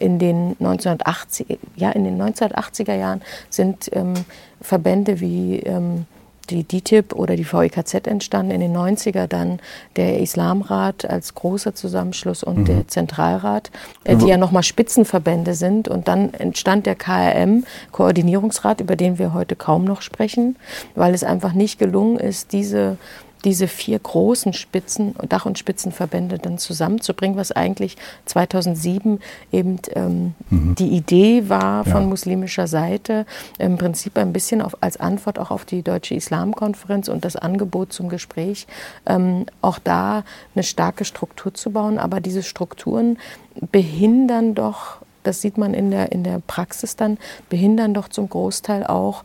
in 0.00 0.18
den 0.18 0.56
1980 0.60 1.58
ja 1.76 1.90
in 1.90 2.04
den 2.04 2.20
1980er 2.20 2.94
Jahren 2.94 3.22
sind 3.48 3.88
ähm, 3.94 4.12
Verbände 4.60 5.20
wie 5.20 5.60
ähm, 5.60 6.06
die 6.50 6.64
DITIB 6.64 7.14
oder 7.14 7.36
die 7.36 7.50
VIKZ 7.50 8.06
entstanden, 8.06 8.52
in 8.52 8.60
den 8.60 8.76
90er 8.76 9.26
dann 9.26 9.60
der 9.96 10.20
Islamrat 10.20 11.04
als 11.04 11.34
großer 11.34 11.74
Zusammenschluss 11.74 12.42
und 12.42 12.58
mhm. 12.58 12.64
der 12.64 12.88
Zentralrat, 12.88 13.70
äh, 14.04 14.16
die 14.16 14.26
ja 14.26 14.36
nochmal 14.36 14.62
Spitzenverbände 14.62 15.54
sind. 15.54 15.88
Und 15.88 16.08
dann 16.08 16.34
entstand 16.34 16.86
der 16.86 16.94
KRM, 16.94 17.64
Koordinierungsrat, 17.92 18.80
über 18.80 18.96
den 18.96 19.18
wir 19.18 19.34
heute 19.34 19.56
kaum 19.56 19.84
noch 19.84 20.02
sprechen, 20.02 20.56
weil 20.94 21.14
es 21.14 21.24
einfach 21.24 21.52
nicht 21.52 21.78
gelungen 21.78 22.18
ist, 22.18 22.52
diese 22.52 22.96
diese 23.44 23.68
vier 23.68 23.98
großen 23.98 24.52
Spitzen, 24.52 25.14
Dach- 25.28 25.46
und 25.46 25.58
Spitzenverbände 25.58 26.38
dann 26.38 26.58
zusammenzubringen, 26.58 27.36
was 27.36 27.52
eigentlich 27.52 27.96
2007 28.26 29.20
eben 29.52 29.78
ähm, 29.94 30.34
mhm. 30.50 30.74
die 30.74 30.88
Idee 30.88 31.48
war 31.48 31.84
von 31.84 32.02
ja. 32.02 32.08
muslimischer 32.08 32.66
Seite, 32.66 33.26
im 33.58 33.78
Prinzip 33.78 34.18
ein 34.18 34.32
bisschen 34.32 34.62
auf, 34.62 34.76
als 34.80 34.98
Antwort 34.98 35.38
auch 35.38 35.50
auf 35.50 35.64
die 35.64 35.82
Deutsche 35.82 36.14
Islamkonferenz 36.14 37.08
und 37.08 37.24
das 37.24 37.36
Angebot 37.36 37.92
zum 37.92 38.08
Gespräch, 38.08 38.66
ähm, 39.06 39.46
auch 39.62 39.78
da 39.78 40.24
eine 40.54 40.64
starke 40.64 41.04
Struktur 41.04 41.54
zu 41.54 41.70
bauen. 41.70 41.98
Aber 41.98 42.20
diese 42.20 42.42
Strukturen 42.42 43.18
behindern 43.70 44.54
doch 44.54 44.98
das 45.24 45.42
sieht 45.42 45.58
man 45.58 45.74
in 45.74 45.90
der, 45.90 46.10
in 46.10 46.24
der 46.24 46.40
Praxis 46.46 46.96
dann, 46.96 47.18
behindern 47.50 47.92
doch 47.92 48.08
zum 48.08 48.30
Großteil 48.30 48.86
auch 48.86 49.24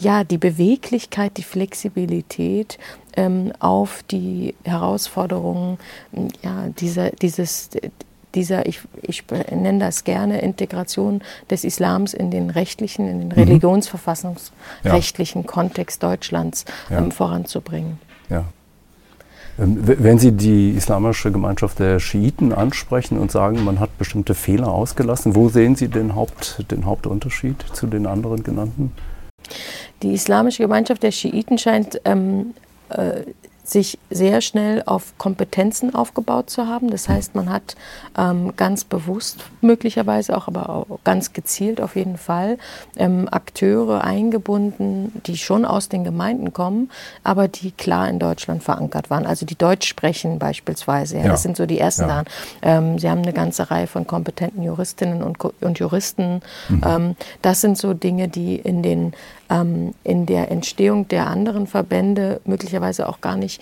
ja, 0.00 0.24
die 0.24 0.38
Beweglichkeit, 0.38 1.36
die 1.36 1.42
Flexibilität 1.42 2.78
ähm, 3.16 3.52
auf 3.60 4.02
die 4.10 4.54
Herausforderungen 4.64 5.78
ja, 6.42 6.68
dieser, 6.78 7.10
dieses, 7.10 7.70
dieser, 8.34 8.66
ich, 8.66 8.80
ich 9.02 9.24
nenne 9.50 9.78
das 9.78 10.04
gerne, 10.04 10.40
Integration 10.40 11.22
des 11.50 11.64
Islams 11.64 12.14
in 12.14 12.30
den 12.30 12.48
rechtlichen, 12.50 13.08
in 13.08 13.20
den 13.20 13.28
mhm. 13.28 13.34
religionsverfassungsrechtlichen 13.34 15.42
ja. 15.42 15.48
Kontext 15.48 16.02
Deutschlands 16.02 16.64
ja. 16.90 16.98
ähm, 16.98 17.12
voranzubringen. 17.12 17.98
Ja. 18.28 18.44
Ähm, 19.58 19.78
wenn 19.82 20.18
Sie 20.18 20.32
die 20.32 20.70
islamische 20.70 21.30
Gemeinschaft 21.30 21.78
der 21.78 22.00
Schiiten 22.00 22.52
ansprechen 22.52 23.18
und 23.18 23.30
sagen, 23.30 23.62
man 23.64 23.78
hat 23.78 23.96
bestimmte 23.98 24.34
Fehler 24.34 24.72
ausgelassen, 24.72 25.36
wo 25.36 25.48
sehen 25.48 25.76
Sie 25.76 25.86
den, 25.88 26.16
Haupt, 26.16 26.64
den 26.70 26.84
Hauptunterschied 26.84 27.64
zu 27.72 27.86
den 27.86 28.06
anderen 28.06 28.42
genannten? 28.42 28.92
Die 30.02 30.12
islamische 30.12 30.62
Gemeinschaft 30.62 31.02
der 31.02 31.12
Schiiten 31.12 31.58
scheint 31.58 32.00
ähm, 32.04 32.54
äh, 32.90 33.22
sich 33.64 33.98
sehr 34.10 34.42
schnell 34.42 34.82
auf 34.84 35.16
Kompetenzen 35.16 35.94
aufgebaut 35.94 36.50
zu 36.50 36.66
haben. 36.66 36.90
Das 36.90 37.08
heißt, 37.08 37.34
man 37.34 37.50
hat 37.50 37.76
ähm, 38.16 38.52
ganz 38.56 38.84
bewusst 38.84 39.44
möglicherweise 39.62 40.36
auch, 40.36 40.48
aber 40.48 40.68
auch 40.68 40.98
ganz 41.02 41.32
gezielt 41.32 41.80
auf 41.80 41.96
jeden 41.96 42.18
Fall 42.18 42.58
ähm, 42.96 43.26
Akteure 43.30 44.04
eingebunden, 44.04 45.12
die 45.26 45.38
schon 45.38 45.64
aus 45.64 45.88
den 45.88 46.04
Gemeinden 46.04 46.52
kommen, 46.52 46.90
aber 47.24 47.48
die 47.48 47.72
klar 47.72 48.08
in 48.08 48.18
Deutschland 48.18 48.62
verankert 48.62 49.08
waren. 49.08 49.24
Also 49.24 49.46
die 49.46 49.56
Deutsch 49.56 49.88
sprechen 49.88 50.38
beispielsweise. 50.38 51.16
Ja, 51.16 51.24
ja. 51.24 51.30
Das 51.30 51.42
sind 51.42 51.56
so 51.56 51.64
die 51.64 51.78
ersten 51.78 52.08
ja. 52.08 52.24
Ähm, 52.60 52.98
sie 52.98 53.08
haben 53.08 53.22
eine 53.22 53.32
ganze 53.32 53.70
Reihe 53.70 53.86
von 53.86 54.06
kompetenten 54.06 54.62
Juristinnen 54.62 55.22
und, 55.22 55.42
und 55.62 55.78
Juristen. 55.78 56.42
Mhm. 56.68 56.82
Ähm, 56.86 57.16
das 57.40 57.62
sind 57.62 57.78
so 57.78 57.94
Dinge, 57.94 58.28
die 58.28 58.56
in 58.56 58.82
den 58.82 59.14
ähm, 59.50 59.94
in 60.04 60.26
der 60.26 60.50
Entstehung 60.50 61.08
der 61.08 61.26
anderen 61.26 61.66
Verbände 61.66 62.40
möglicherweise 62.44 63.08
auch 63.08 63.20
gar 63.20 63.36
nicht 63.36 63.60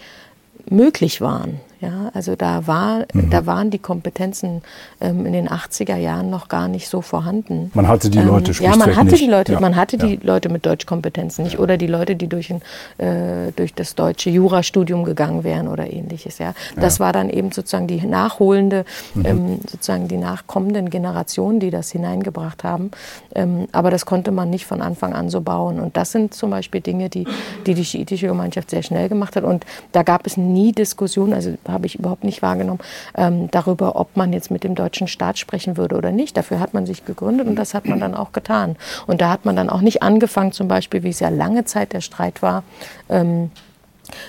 möglich 0.69 1.21
waren. 1.21 1.61
Ja, 1.83 2.13
also 2.15 2.37
da, 2.37 2.69
war, 2.69 3.07
mhm. 3.13 3.31
da 3.31 3.45
waren 3.45 3.71
die 3.71 3.81
Kompetenzen 3.81 4.63
ähm, 5.01 5.27
in 5.27 5.33
den 5.33 5.49
80er 5.49 5.97
Jahren 5.97 6.31
noch 6.31 6.47
gar 6.47 6.69
nicht 6.69 6.89
so 6.89 7.03
vorhanden. 7.03 7.73
Man 7.75 7.89
hatte 7.89 8.09
die 8.09 8.21
Leute 8.21 8.53
ähm, 8.53 8.59
Ja, 8.61 8.77
man 8.77 8.95
hatte 8.95 9.11
nicht. 9.11 9.25
die 9.25 9.27
Leute, 9.27 9.55
ja. 9.55 9.61
man 9.61 9.75
hatte 9.75 9.97
ja. 9.97 10.07
die 10.07 10.17
Leute 10.23 10.49
mit 10.49 10.65
Deutschkompetenzen 10.65 11.45
nicht 11.45 11.59
oder 11.59 11.77
die 11.77 11.89
Leute, 11.89 12.15
die 12.15 12.29
durch, 12.29 12.53
ein, 12.53 12.63
äh, 12.99 13.51
durch 13.57 13.75
das 13.75 13.97
deutsche 13.97 14.31
Jurastudium 14.31 15.03
gegangen 15.03 15.43
wären 15.43 15.67
oder 15.67 15.93
ähnliches. 15.93 16.39
Ja, 16.39 16.55
das 16.77 17.01
war 17.01 17.13
dann 17.13 17.29
eben 17.29 17.51
sozusagen 17.51 17.89
die 17.89 18.01
nachholende, 18.07 18.85
mhm. 19.15 19.27
ähm, 19.27 19.61
sozusagen 19.69 20.07
die 20.07 20.19
nachkommenden 20.19 20.89
Generationen, 20.89 21.59
die 21.59 21.71
das 21.71 21.91
hineingebracht 21.91 22.63
haben. 22.63 22.93
Ähm, 23.35 23.67
aber 23.73 23.91
das 23.91 24.07
konnte 24.07 24.31
man 24.31 24.51
nicht 24.51 24.67
von 24.67 24.81
Anfang 24.81 25.15
an 25.15 25.31
so 25.31 25.41
bauen. 25.41 25.81
Und 25.81 25.97
das 25.97 26.13
sind 26.13 26.33
zum 26.33 26.51
Beispiel 26.51 26.81
Dinge, 26.81 27.09
die 27.09 27.27
die, 27.67 27.75
die 27.75 27.85
schiitische 27.85 28.27
Gemeinschaft 28.27 28.71
sehr 28.71 28.83
schnell 28.83 29.09
gemacht 29.09 29.37
hat. 29.37 29.45
Und 29.45 29.65
da 29.93 30.03
gab 30.03 30.27
es 30.27 30.37
nie 30.37 30.73
Diskussionen, 30.73 31.33
also 31.33 31.57
habe 31.73 31.87
ich 31.87 31.99
überhaupt 31.99 32.25
nicht 32.25 32.43
wahrgenommen, 32.43 32.81
ähm, 33.17 33.51
darüber, 33.51 33.97
ob 33.97 34.17
man 34.17 34.33
jetzt 34.33 34.51
mit 34.51 34.65
dem 34.65 34.75
deutschen 34.75 35.09
Staat 35.09 35.39
sprechen 35.39 35.77
würde 35.77 35.97
oder 35.97 36.13
nicht. 36.13 36.37
Dafür 36.37 36.61
hat 36.61 36.75
man 36.75 36.87
sich 36.87 37.05
gegründet 37.05 37.47
und 37.47 37.57
das 37.57 37.75
hat 37.75 37.87
man 37.87 38.01
dann 38.01 38.15
auch 38.15 38.33
getan. 38.33 38.77
Und 39.07 39.21
da 39.21 39.31
hat 39.31 39.45
man 39.45 39.57
dann 39.57 39.71
auch 39.71 39.81
nicht 39.81 40.03
angefangen, 40.03 40.53
zum 40.53 40.69
Beispiel, 40.69 41.03
wie 41.03 41.11
es 41.11 41.21
ja 41.21 41.29
lange 41.29 41.65
Zeit 41.65 41.93
der 41.93 42.01
Streit 42.01 42.43
war, 42.43 42.63
ähm, 43.09 43.51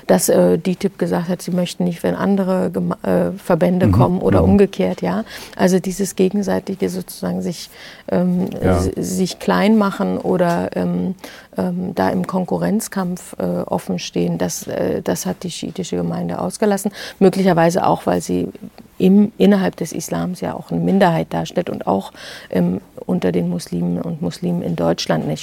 dass 0.08 0.30
äh, 0.30 0.58
DITIB 0.58 0.98
gesagt 0.98 1.30
hat, 1.30 1.42
sie 1.42 1.52
möchten 1.52 1.84
nicht, 1.84 2.04
wenn 2.04 2.16
andere 2.16 2.72
Geme 2.72 2.98
äh, 3.04 3.38
Verbände 3.38 3.88
mhm. 3.88 3.92
kommen 3.92 4.22
oder 4.22 4.42
mhm. 4.42 4.52
umgekehrt, 4.52 5.02
ja. 5.02 5.24
Also 5.56 5.80
dieses 5.80 6.16
gegenseitige 6.16 6.90
sozusagen 6.90 7.42
sich, 7.42 7.70
ähm, 8.10 8.50
ja. 8.64 8.80
sich 8.96 9.40
klein 9.40 9.78
machen 9.78 10.18
oder 10.18 10.70
ähm, 10.76 11.16
ähm, 11.58 11.96
da 11.96 12.10
im 12.10 12.28
Konkurrenzkampf 12.28 13.36
äh, 13.40 13.44
offen 13.44 14.00
stehen, 14.00 14.38
das, 14.38 14.68
äh, 14.68 15.02
das 15.02 15.26
hat 15.26 15.44
die 15.44 15.52
schiitische 15.52 15.96
Gemeinde 15.96 16.40
ausgelassen. 16.40 16.92
Möglicherweise 17.20 17.86
auch, 17.86 18.06
weil 18.06 18.22
sie 18.22 18.50
im, 18.98 19.32
innerhalb 19.38 19.76
des 19.76 19.92
Islams 19.92 20.42
ja 20.42 20.54
auch 20.54 20.72
eine 20.72 20.80
Minderheit 20.80 21.34
darstellt 21.34 21.70
und 21.70 21.88
auch 21.88 22.12
ähm, 22.50 22.80
unter 23.06 23.32
den 23.32 23.50
Muslimen 23.50 24.02
und 24.02 24.22
Muslimen 24.22 24.62
in 24.62 24.76
Deutschland 24.76 25.26
eine, 25.26 25.36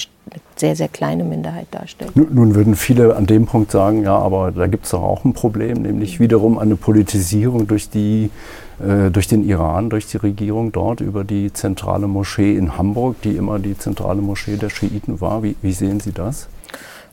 sehr, 0.57 0.77
sehr 0.77 0.89
kleine 0.89 1.25
Minderheit 1.25 1.67
darstellt. 1.71 2.15
Nun, 2.15 2.29
nun, 2.33 2.55
würden 2.55 2.77
viele 2.77 3.17
an 3.17 3.27
dem 3.27 3.47
Punkt 3.47 3.71
sagen, 3.71 4.05
ja, 4.05 4.17
aber 4.17 4.53
da 4.53 4.67
gibt 4.67 4.85
es 4.85 4.93
doch 4.93 5.03
auch 5.03 5.25
ein 5.25 5.33
Problem, 5.33 5.83
nämlich 5.83 6.21
wiederum 6.21 6.59
eine 6.59 6.77
Politisierung 6.77 7.67
durch, 7.67 7.91
die, 7.91 8.31
äh, 8.81 9.11
durch 9.11 9.29
den 9.29 9.47
Iran, 9.47 9.91
durch 9.91 10.07
die 10.07 10.17
Regierung 10.17 10.73
dort 10.73 11.01
über 11.01 11.25
die 11.25 11.53
zentrale 11.53 12.07
Moschee 12.07 12.57
in 12.57 12.79
Hamburg, 12.79 13.21
die 13.23 13.37
immer 13.37 13.59
die 13.59 13.77
zentrale 13.77 14.23
Moschee 14.23 14.57
der 14.57 14.71
Schiiten 14.71 15.21
war. 15.21 15.43
Wie, 15.43 15.57
wie 15.63 15.73
sehen 15.73 16.01
Sie 16.01 16.13
das? 16.13 16.49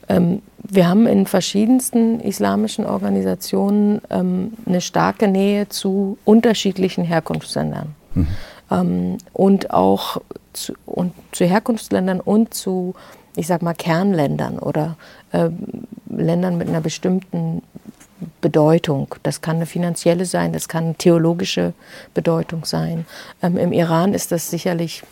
Ähm, 0.08 0.42
wir 0.56 0.88
haben 0.88 1.06
in 1.06 1.26
verschiedensten 1.26 2.20
islamischen 2.20 2.86
Organisationen 2.86 4.00
ähm, 4.10 4.52
eine 4.66 4.80
starke 4.80 5.28
Nähe 5.28 5.68
zu 5.68 6.18
unterschiedlichen 6.24 7.04
Herkunftsländern. 7.04 7.94
Mhm. 8.14 8.26
Ähm, 8.70 9.18
und 9.32 9.70
auch 9.70 10.20
zu, 10.52 10.72
und 10.86 11.12
zu 11.32 11.44
Herkunftsländern 11.44 12.20
und 12.20 12.54
zu, 12.54 12.94
ich 13.36 13.46
sag 13.46 13.62
mal, 13.62 13.74
Kernländern 13.74 14.58
oder 14.58 14.96
äh, 15.32 15.50
Ländern 16.08 16.56
mit 16.56 16.68
einer 16.68 16.80
bestimmten 16.80 17.62
Bedeutung. 18.40 19.14
Das 19.22 19.40
kann 19.40 19.56
eine 19.56 19.66
finanzielle 19.66 20.24
sein, 20.24 20.52
das 20.52 20.68
kann 20.68 20.84
eine 20.84 20.94
theologische 20.94 21.72
Bedeutung 22.14 22.64
sein. 22.64 23.06
Ähm, 23.42 23.56
Im 23.56 23.72
Iran 23.72 24.14
ist 24.14 24.32
das 24.32 24.50
sicherlich 24.50 25.02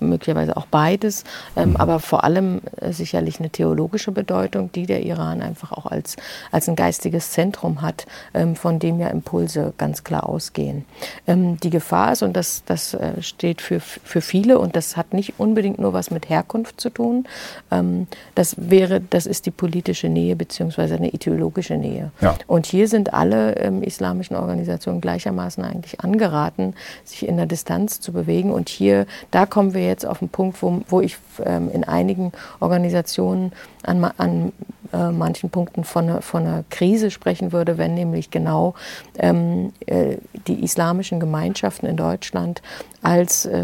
möglicherweise 0.00 0.56
auch 0.56 0.66
beides, 0.66 1.24
ähm, 1.56 1.70
mhm. 1.70 1.76
aber 1.76 2.00
vor 2.00 2.24
allem 2.24 2.60
äh, 2.80 2.92
sicherlich 2.92 3.40
eine 3.40 3.50
theologische 3.50 4.12
Bedeutung, 4.12 4.70
die 4.72 4.86
der 4.86 5.02
Iran 5.02 5.42
einfach 5.42 5.72
auch 5.72 5.86
als, 5.86 6.16
als 6.50 6.68
ein 6.68 6.76
geistiges 6.76 7.32
Zentrum 7.32 7.82
hat, 7.82 8.06
ähm, 8.34 8.56
von 8.56 8.78
dem 8.78 8.98
ja 8.98 9.08
Impulse 9.08 9.72
ganz 9.78 10.04
klar 10.04 10.28
ausgehen. 10.28 10.84
Ähm, 11.26 11.58
die 11.60 11.70
Gefahr 11.70 12.12
ist, 12.12 12.22
und 12.22 12.34
das, 12.34 12.62
das 12.66 12.94
äh, 12.94 13.20
steht 13.22 13.60
für, 13.60 13.80
für 13.80 14.20
viele, 14.20 14.58
und 14.58 14.76
das 14.76 14.96
hat 14.96 15.12
nicht 15.12 15.34
unbedingt 15.38 15.78
nur 15.78 15.92
was 15.92 16.10
mit 16.10 16.28
Herkunft 16.28 16.80
zu 16.80 16.90
tun, 16.90 17.26
ähm, 17.70 18.06
das 18.34 18.56
wäre, 18.58 19.00
das 19.00 19.26
ist 19.26 19.46
die 19.46 19.50
politische 19.50 20.08
Nähe 20.08 20.36
beziehungsweise 20.36 20.94
eine 20.94 21.10
ideologische 21.10 21.76
Nähe. 21.76 22.10
Ja. 22.20 22.36
Und 22.46 22.66
hier 22.66 22.88
sind 22.88 23.14
alle 23.14 23.56
ähm, 23.56 23.82
islamischen 23.82 24.36
Organisationen 24.36 25.00
gleichermaßen 25.00 25.64
eigentlich 25.64 26.00
angeraten, 26.00 26.74
sich 27.04 27.26
in 27.26 27.36
der 27.36 27.46
Distanz 27.46 28.00
zu 28.00 28.12
bewegen. 28.12 28.50
Und 28.52 28.68
hier, 28.68 29.06
da 29.30 29.46
kommen 29.46 29.74
wir 29.74 29.81
wir 29.82 29.88
jetzt 29.88 30.06
auf 30.06 30.22
einen 30.22 30.28
Punkt, 30.28 30.62
wo, 30.62 30.80
wo 30.88 31.00
ich 31.00 31.16
ähm, 31.44 31.70
in 31.72 31.84
einigen 31.84 32.32
Organisationen 32.60 33.52
an, 33.82 34.04
an 34.16 34.52
äh, 34.92 35.10
manchen 35.10 35.50
Punkten 35.50 35.84
von, 35.84 36.22
von 36.22 36.42
einer 36.42 36.64
Krise 36.70 37.10
sprechen 37.10 37.52
würde, 37.52 37.78
wenn 37.78 37.94
nämlich 37.94 38.30
genau 38.30 38.74
ähm, 39.18 39.72
äh, 39.86 40.16
die 40.46 40.62
islamischen 40.62 41.18
Gemeinschaften 41.18 41.86
in 41.86 41.96
Deutschland 41.96 42.62
als 43.02 43.46
äh, 43.46 43.62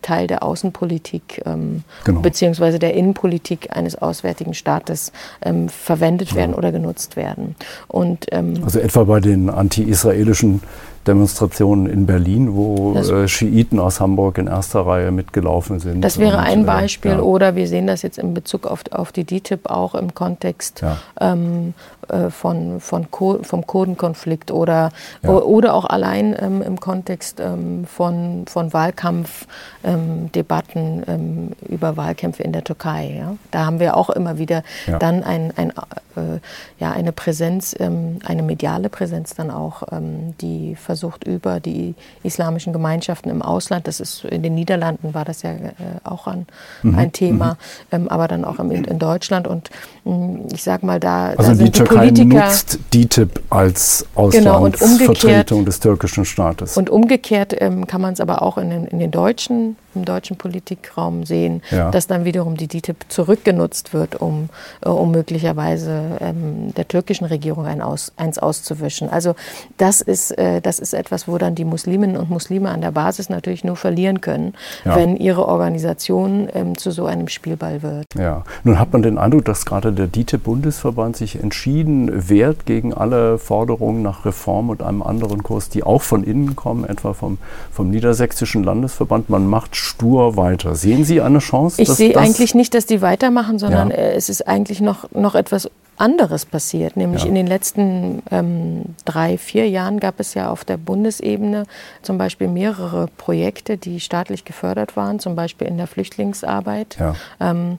Teil 0.00 0.26
der 0.26 0.42
Außenpolitik 0.42 1.42
ähm, 1.46 1.84
genau. 2.04 2.20
beziehungsweise 2.20 2.78
der 2.78 2.94
Innenpolitik 2.94 3.76
eines 3.76 3.96
auswärtigen 3.96 4.54
Staates 4.54 5.12
ähm, 5.42 5.68
verwendet 5.68 6.34
werden 6.34 6.54
oder 6.54 6.72
genutzt 6.72 7.16
werden. 7.16 7.54
Und, 7.86 8.26
ähm, 8.32 8.54
also 8.64 8.80
etwa 8.80 9.04
bei 9.04 9.20
den 9.20 9.50
anti-israelischen 9.50 10.62
Demonstrationen 11.06 11.86
in 11.86 12.06
Berlin, 12.06 12.54
wo 12.54 12.94
äh, 12.94 13.26
Schiiten 13.26 13.78
aus 13.80 14.00
Hamburg 14.00 14.38
in 14.38 14.46
erster 14.46 14.86
Reihe 14.86 15.10
mitgelaufen 15.10 15.80
sind. 15.80 16.02
Das 16.02 16.18
wäre 16.18 16.38
und, 16.38 16.44
ein 16.44 16.62
äh, 16.62 16.64
Beispiel. 16.64 17.12
Ja. 17.12 17.20
Oder 17.20 17.56
wir 17.56 17.66
sehen 17.66 17.86
das 17.86 18.02
jetzt 18.02 18.18
in 18.18 18.34
Bezug 18.34 18.66
auf, 18.66 18.84
auf 18.92 19.12
die 19.12 19.24
DTIP 19.24 19.68
auch 19.68 19.94
im 19.94 20.14
Kontext 20.14 20.82
ja. 20.82 20.98
ähm, 21.20 21.74
äh, 22.08 22.30
von, 22.30 22.80
von 22.80 23.06
vom 23.10 23.66
Kurdenkonflikt 23.66 24.50
oder, 24.50 24.90
ja. 25.22 25.30
oder 25.30 25.74
auch 25.74 25.84
allein 25.84 26.34
ähm, 26.38 26.62
im 26.62 26.80
Kontext 26.80 27.38
ähm, 27.40 27.84
von, 27.86 28.44
von 28.46 28.72
Wahlkampfdebatten 28.72 31.02
ähm, 31.06 31.50
über 31.68 31.96
Wahlkämpfe 31.96 32.42
in 32.42 32.52
der 32.52 32.64
Türkei. 32.64 33.14
Ja? 33.18 33.36
Da 33.50 33.66
haben 33.66 33.78
wir 33.78 33.96
auch 33.96 34.10
immer 34.10 34.38
wieder 34.38 34.62
ja. 34.86 34.98
dann 34.98 35.22
ein, 35.22 35.52
ein, 35.56 35.72
äh, 36.16 36.40
ja, 36.78 36.92
eine 36.92 37.12
Präsenz, 37.12 37.74
ähm, 37.78 38.18
eine 38.24 38.42
mediale 38.42 38.88
Präsenz 38.88 39.34
dann 39.34 39.50
auch, 39.50 39.82
ähm, 39.92 40.34
die 40.40 40.76
versucht 40.76 41.24
über 41.24 41.60
die 41.60 41.94
islamischen 42.22 42.72
Gemeinschaften 42.72 43.30
im 43.30 43.42
Ausland, 43.42 43.86
das 43.86 44.00
ist 44.00 44.24
in 44.24 44.42
den 44.42 44.54
Niederlanden 44.54 45.14
war 45.14 45.24
das 45.24 45.42
ja 45.42 45.52
äh, 45.52 45.70
auch 46.04 46.26
ein, 46.26 46.46
mhm. 46.82 46.98
ein 46.98 47.12
Thema, 47.12 47.56
mhm. 47.90 48.08
aber 48.08 48.28
dann 48.28 48.44
auch 48.44 48.58
in, 48.58 48.84
in 48.84 48.98
Deutschland 48.98 49.46
und 49.46 49.70
mm, 50.04 50.48
ich 50.52 50.62
sage 50.62 50.84
mal, 50.84 51.00
da, 51.00 51.30
also 51.30 51.50
da 51.50 51.54
sind 51.54 51.76
die, 51.76 51.82
die 51.82 51.88
Politiker 51.96 52.44
nutzt 52.46 52.78
DTIP 52.92 53.40
als 53.50 54.06
Auslandsvertretung 54.14 55.58
genau, 55.58 55.66
des 55.66 55.80
türkischen 55.80 56.24
Staates. 56.24 56.76
Und 56.76 56.90
umgekehrt 56.90 57.54
ähm, 57.58 57.86
kann 57.86 58.00
man 58.00 58.12
es 58.12 58.20
aber 58.20 58.42
auch 58.42 58.58
in 58.58 58.70
den, 58.70 58.86
in 58.86 58.98
den 58.98 59.10
deutschen 59.10 59.76
im 59.94 60.04
deutschen 60.04 60.36
Politikraum 60.36 61.24
sehen, 61.24 61.62
ja. 61.70 61.90
dass 61.90 62.06
dann 62.06 62.24
wiederum 62.24 62.56
die 62.56 62.68
DITIB 62.68 62.96
zurückgenutzt 63.08 63.92
wird, 63.92 64.20
um, 64.20 64.48
äh, 64.84 64.88
um 64.88 65.10
möglicherweise 65.10 66.18
ähm, 66.20 66.74
der 66.74 66.88
türkischen 66.88 67.24
Regierung 67.24 67.66
ein 67.66 67.80
aus, 67.82 68.12
eins 68.16 68.38
auszuwischen. 68.38 69.08
Also 69.08 69.34
das 69.76 70.00
ist, 70.00 70.36
äh, 70.38 70.60
das 70.60 70.78
ist 70.78 70.94
etwas, 70.94 71.28
wo 71.28 71.38
dann 71.38 71.54
die 71.54 71.64
Musliminnen 71.64 72.16
und 72.16 72.30
Muslime 72.30 72.70
an 72.70 72.80
der 72.80 72.92
Basis 72.92 73.28
natürlich 73.28 73.64
nur 73.64 73.76
verlieren 73.76 74.20
können, 74.20 74.54
ja. 74.84 74.96
wenn 74.96 75.16
ihre 75.16 75.46
Organisation 75.46 76.48
ähm, 76.54 76.76
zu 76.76 76.90
so 76.90 77.06
einem 77.06 77.28
Spielball 77.28 77.82
wird. 77.82 78.06
Ja, 78.16 78.44
nun 78.64 78.78
hat 78.78 78.92
man 78.92 79.02
den 79.02 79.18
Eindruck, 79.18 79.44
dass 79.44 79.64
gerade 79.64 79.92
der 79.92 80.06
DITIB-Bundesverband 80.06 81.16
sich 81.16 81.40
entschieden 81.40 82.28
wehrt 82.28 82.66
gegen 82.66 82.94
alle 82.94 83.38
Forderungen 83.38 84.02
nach 84.02 84.24
Reform 84.24 84.70
und 84.70 84.82
einem 84.82 85.02
anderen 85.02 85.42
Kurs, 85.42 85.68
die 85.68 85.82
auch 85.82 86.02
von 86.02 86.24
innen 86.24 86.56
kommen, 86.56 86.84
etwa 86.84 87.12
vom, 87.12 87.38
vom 87.70 87.90
Niedersächsischen 87.90 88.64
Landesverband. 88.64 89.30
Man 89.30 89.46
macht 89.46 89.76
stur 89.82 90.36
weiter. 90.36 90.74
Sehen 90.74 91.04
Sie 91.04 91.20
eine 91.20 91.40
Chance? 91.40 91.82
Ich 91.82 91.88
sehe 91.88 92.16
eigentlich 92.16 92.54
nicht, 92.54 92.74
dass 92.74 92.86
die 92.86 93.02
weitermachen, 93.02 93.58
sondern 93.58 93.90
ja. 93.90 93.96
Äh, 93.96 94.14
es 94.14 94.28
ist 94.28 94.46
eigentlich 94.46 94.80
noch, 94.80 95.10
noch 95.12 95.34
etwas 95.34 95.68
anderes 95.96 96.46
passiert. 96.46 96.96
Nämlich 96.96 97.22
ja. 97.22 97.28
in 97.28 97.34
den 97.34 97.46
letzten 97.46 98.22
ähm, 98.30 98.82
drei, 99.04 99.38
vier 99.38 99.68
Jahren 99.68 100.00
gab 100.00 100.20
es 100.20 100.34
ja 100.34 100.50
auf 100.50 100.64
der 100.64 100.76
Bundesebene 100.76 101.64
zum 102.02 102.18
Beispiel 102.18 102.48
mehrere 102.48 103.08
Projekte, 103.18 103.76
die 103.76 104.00
staatlich 104.00 104.44
gefördert 104.44 104.96
waren, 104.96 105.18
zum 105.18 105.36
Beispiel 105.36 105.66
in 105.66 105.76
der 105.76 105.86
Flüchtlingsarbeit. 105.86 106.96
Ja. 106.98 107.14
Ähm, 107.40 107.78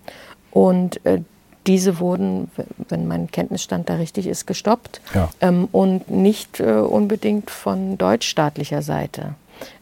und 0.51 1.03
äh, 1.05 1.21
diese 1.65 1.99
wurden, 1.99 2.51
wenn 2.89 3.07
mein 3.07 3.31
Kenntnisstand 3.31 3.89
da 3.89 3.95
richtig 3.95 4.27
ist, 4.27 4.45
gestoppt 4.45 5.01
ja. 5.13 5.29
ähm, 5.39 5.69
und 5.71 6.09
nicht 6.09 6.59
äh, 6.59 6.73
unbedingt 6.73 7.49
von 7.49 7.97
deutschstaatlicher 7.97 8.81
Seite. 8.81 9.35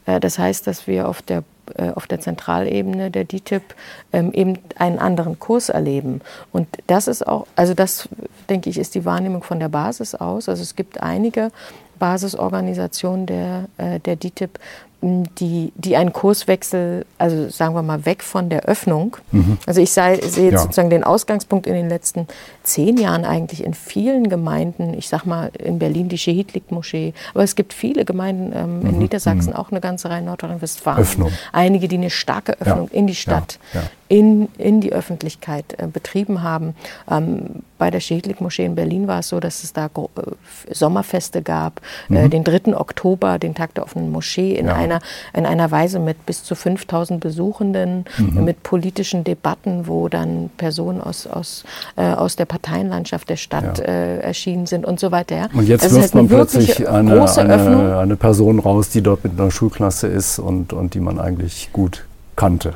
Äh, 0.05 0.19
das 0.19 0.37
heißt, 0.37 0.67
dass 0.67 0.87
wir 0.87 1.07
auf 1.07 1.21
der 1.21 1.43
auf 1.95 2.07
der 2.07 2.19
Zentralebene 2.19 3.11
der 3.11 3.25
DTIP 3.25 3.75
ähm, 4.11 4.31
eben 4.33 4.59
einen 4.77 4.99
anderen 4.99 5.39
Kurs 5.39 5.69
erleben. 5.69 6.21
Und 6.51 6.67
das 6.87 7.07
ist 7.07 7.25
auch, 7.25 7.47
also 7.55 7.73
das 7.73 8.09
denke 8.49 8.69
ich, 8.69 8.77
ist 8.77 8.95
die 8.95 9.05
Wahrnehmung 9.05 9.43
von 9.43 9.59
der 9.59 9.69
Basis 9.69 10.15
aus. 10.15 10.49
Also 10.49 10.61
es 10.61 10.75
gibt 10.75 11.01
einige 11.01 11.51
Basisorganisationen 11.99 13.27
der, 13.27 13.65
äh, 13.77 13.99
der 13.99 14.15
DTIP, 14.15 14.59
die, 15.01 15.74
die 15.75 15.96
einen 15.96 16.13
Kurswechsel, 16.13 17.05
also 17.17 17.50
sagen 17.50 17.74
wir 17.74 17.81
mal, 17.81 18.05
weg 18.05 18.22
von 18.22 18.50
der 18.50 18.65
Öffnung. 18.65 19.17
Mhm. 19.31 19.58
Also 19.65 19.81
ich 19.81 19.91
sei, 19.91 20.15
sehe 20.22 20.46
jetzt 20.46 20.53
ja. 20.53 20.60
sozusagen 20.60 20.91
den 20.91 21.03
Ausgangspunkt 21.03 21.65
in 21.65 21.74
den 21.74 21.89
letzten 21.89 22.27
zehn 22.63 22.98
Jahren 22.98 23.25
eigentlich 23.25 23.63
in 23.63 23.74
vielen 23.74 24.29
Gemeinden, 24.29 24.93
ich 24.93 25.10
sag 25.10 25.25
mal 25.25 25.51
in 25.58 25.79
Berlin 25.79 26.08
die 26.08 26.20
Schehidlik-Moschee, 26.20 27.13
aber 27.34 27.43
es 27.43 27.55
gibt 27.55 27.74
viele 27.74 28.05
Gemeinden 28.05 28.53
ähm, 28.55 28.79
mhm. 28.79 28.89
in 28.89 28.98
Niedersachsen, 29.00 29.53
mhm. 29.53 29.55
auch 29.55 29.72
eine 29.72 29.81
ganze 29.81 30.10
Reihe 30.10 30.22
Nordrhein-Westfalen. 30.22 31.08
Einige, 31.51 31.88
die 31.88 31.98
eine 31.98 32.12
starke 32.12 32.53
Öffnung 32.62 32.89
ja. 32.91 33.00
in 33.00 33.08
die 33.08 33.15
Stadt, 33.15 33.58
ja. 33.74 33.81
In, 34.08 34.50
in 34.58 34.81
die 34.81 34.93
Öffentlichkeit 34.93 35.65
äh, 35.77 35.88
betrieben 35.88 36.43
haben. 36.43 36.75
Ähm, 37.10 37.63
bei 37.81 37.89
der 37.89 38.00
Schädlich-Moschee 38.00 38.63
in 38.63 38.75
Berlin 38.75 39.07
war 39.07 39.21
es 39.21 39.29
so, 39.29 39.39
dass 39.39 39.63
es 39.63 39.73
da 39.73 39.88
äh, 39.88 40.72
Sommerfeste 40.72 41.41
gab, 41.41 41.81
äh, 42.11 42.13
mhm. 42.13 42.17
äh, 42.17 42.29
den 42.29 42.44
3. 42.44 42.77
Oktober, 42.77 43.39
den 43.39 43.55
Tag 43.55 43.74
der 43.74 43.83
offenen 43.85 44.11
Moschee, 44.11 44.55
in, 44.55 44.67
ja. 44.67 44.75
einer, 44.75 45.00
in 45.33 45.48
einer 45.48 45.72
Weise 45.72 45.98
mit 45.98 46.27
bis 46.27 46.44
zu 46.44 46.53
5000 46.53 47.20
Besuchenden, 47.20 48.05
mhm. 48.20 48.44
mit 48.44 48.61
politischen 48.61 49.24
Debatten, 49.24 49.87
wo 49.87 50.09
dann 50.09 50.51
Personen 50.57 51.01
aus, 51.01 51.25
aus, 51.25 51.63
äh, 51.96 52.03
aus 52.03 52.35
der 52.35 52.46
Parteienlandschaft 52.46 53.27
der 53.27 53.37
Stadt 53.37 53.79
ja. 53.79 53.85
Äh, 53.85 54.20
erschienen 54.20 54.67
sind 54.67 54.85
und 54.85 55.00
so 55.00 55.11
weiter. 55.11 55.35
Ja. 55.35 55.48
Und 55.51 55.67
jetzt 55.67 55.83
also 55.83 56.01
wirft 56.01 56.13
man 56.13 56.27
plötzlich 56.27 56.87
eine, 56.87 57.27
eine, 57.35 57.98
eine 57.98 58.15
Person 58.15 58.59
raus, 58.59 58.89
die 58.89 59.01
dort 59.01 59.24
mit 59.24 59.39
einer 59.39 59.50
Schulklasse 59.50 60.05
ist 60.05 60.37
und, 60.37 60.72
und 60.72 60.94
die 60.94 61.00
man 61.00 61.20
eigentlich 61.20 61.70
gut 61.74 62.05
kannte. 62.35 62.75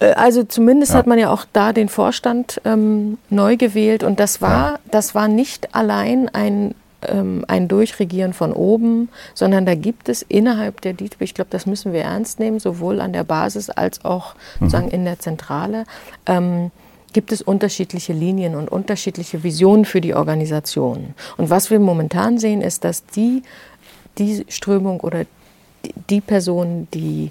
Äh, 0.00 0.12
also 0.12 0.44
zumindest 0.44 0.92
ja. 0.92 0.98
hat 0.98 1.06
man 1.06 1.18
ja 1.18 1.30
auch 1.30 1.44
da 1.52 1.72
den 1.72 1.88
Vorstand 1.88 2.60
ähm, 2.64 3.18
neu 3.30 3.56
gewählt 3.56 4.02
und 4.02 4.20
das 4.20 4.40
war, 4.40 4.72
ja. 4.72 4.78
das 4.90 5.14
war 5.14 5.28
nicht 5.28 5.74
allein 5.74 6.28
ein, 6.28 6.74
ähm, 7.02 7.44
ein 7.48 7.68
Durchregieren 7.68 8.32
von 8.32 8.52
oben, 8.52 9.08
sondern 9.34 9.66
da 9.66 9.74
gibt 9.74 10.08
es 10.08 10.22
innerhalb 10.22 10.80
der 10.80 10.92
DITB, 10.92 11.22
ich 11.22 11.34
glaube, 11.34 11.50
das 11.50 11.66
müssen 11.66 11.92
wir 11.92 12.02
ernst 12.02 12.40
nehmen, 12.40 12.58
sowohl 12.58 13.00
an 13.00 13.12
der 13.12 13.24
Basis 13.24 13.70
als 13.70 14.04
auch 14.04 14.34
mhm. 14.34 14.66
sozusagen 14.66 14.90
in 14.90 15.04
der 15.04 15.18
Zentrale, 15.18 15.84
ähm, 16.26 16.70
gibt 17.12 17.32
es 17.32 17.40
unterschiedliche 17.40 18.12
Linien 18.12 18.54
und 18.54 18.70
unterschiedliche 18.70 19.42
Visionen 19.42 19.86
für 19.86 20.02
die 20.02 20.14
Organisation. 20.14 21.14
Und 21.38 21.48
was 21.48 21.70
wir 21.70 21.80
momentan 21.80 22.38
sehen, 22.38 22.60
ist, 22.60 22.84
dass 22.84 23.06
die, 23.06 23.42
die 24.18 24.44
Strömung 24.48 25.00
oder 25.00 25.24
die, 25.84 25.94
die 26.10 26.20
Personen, 26.20 26.88
die 26.92 27.30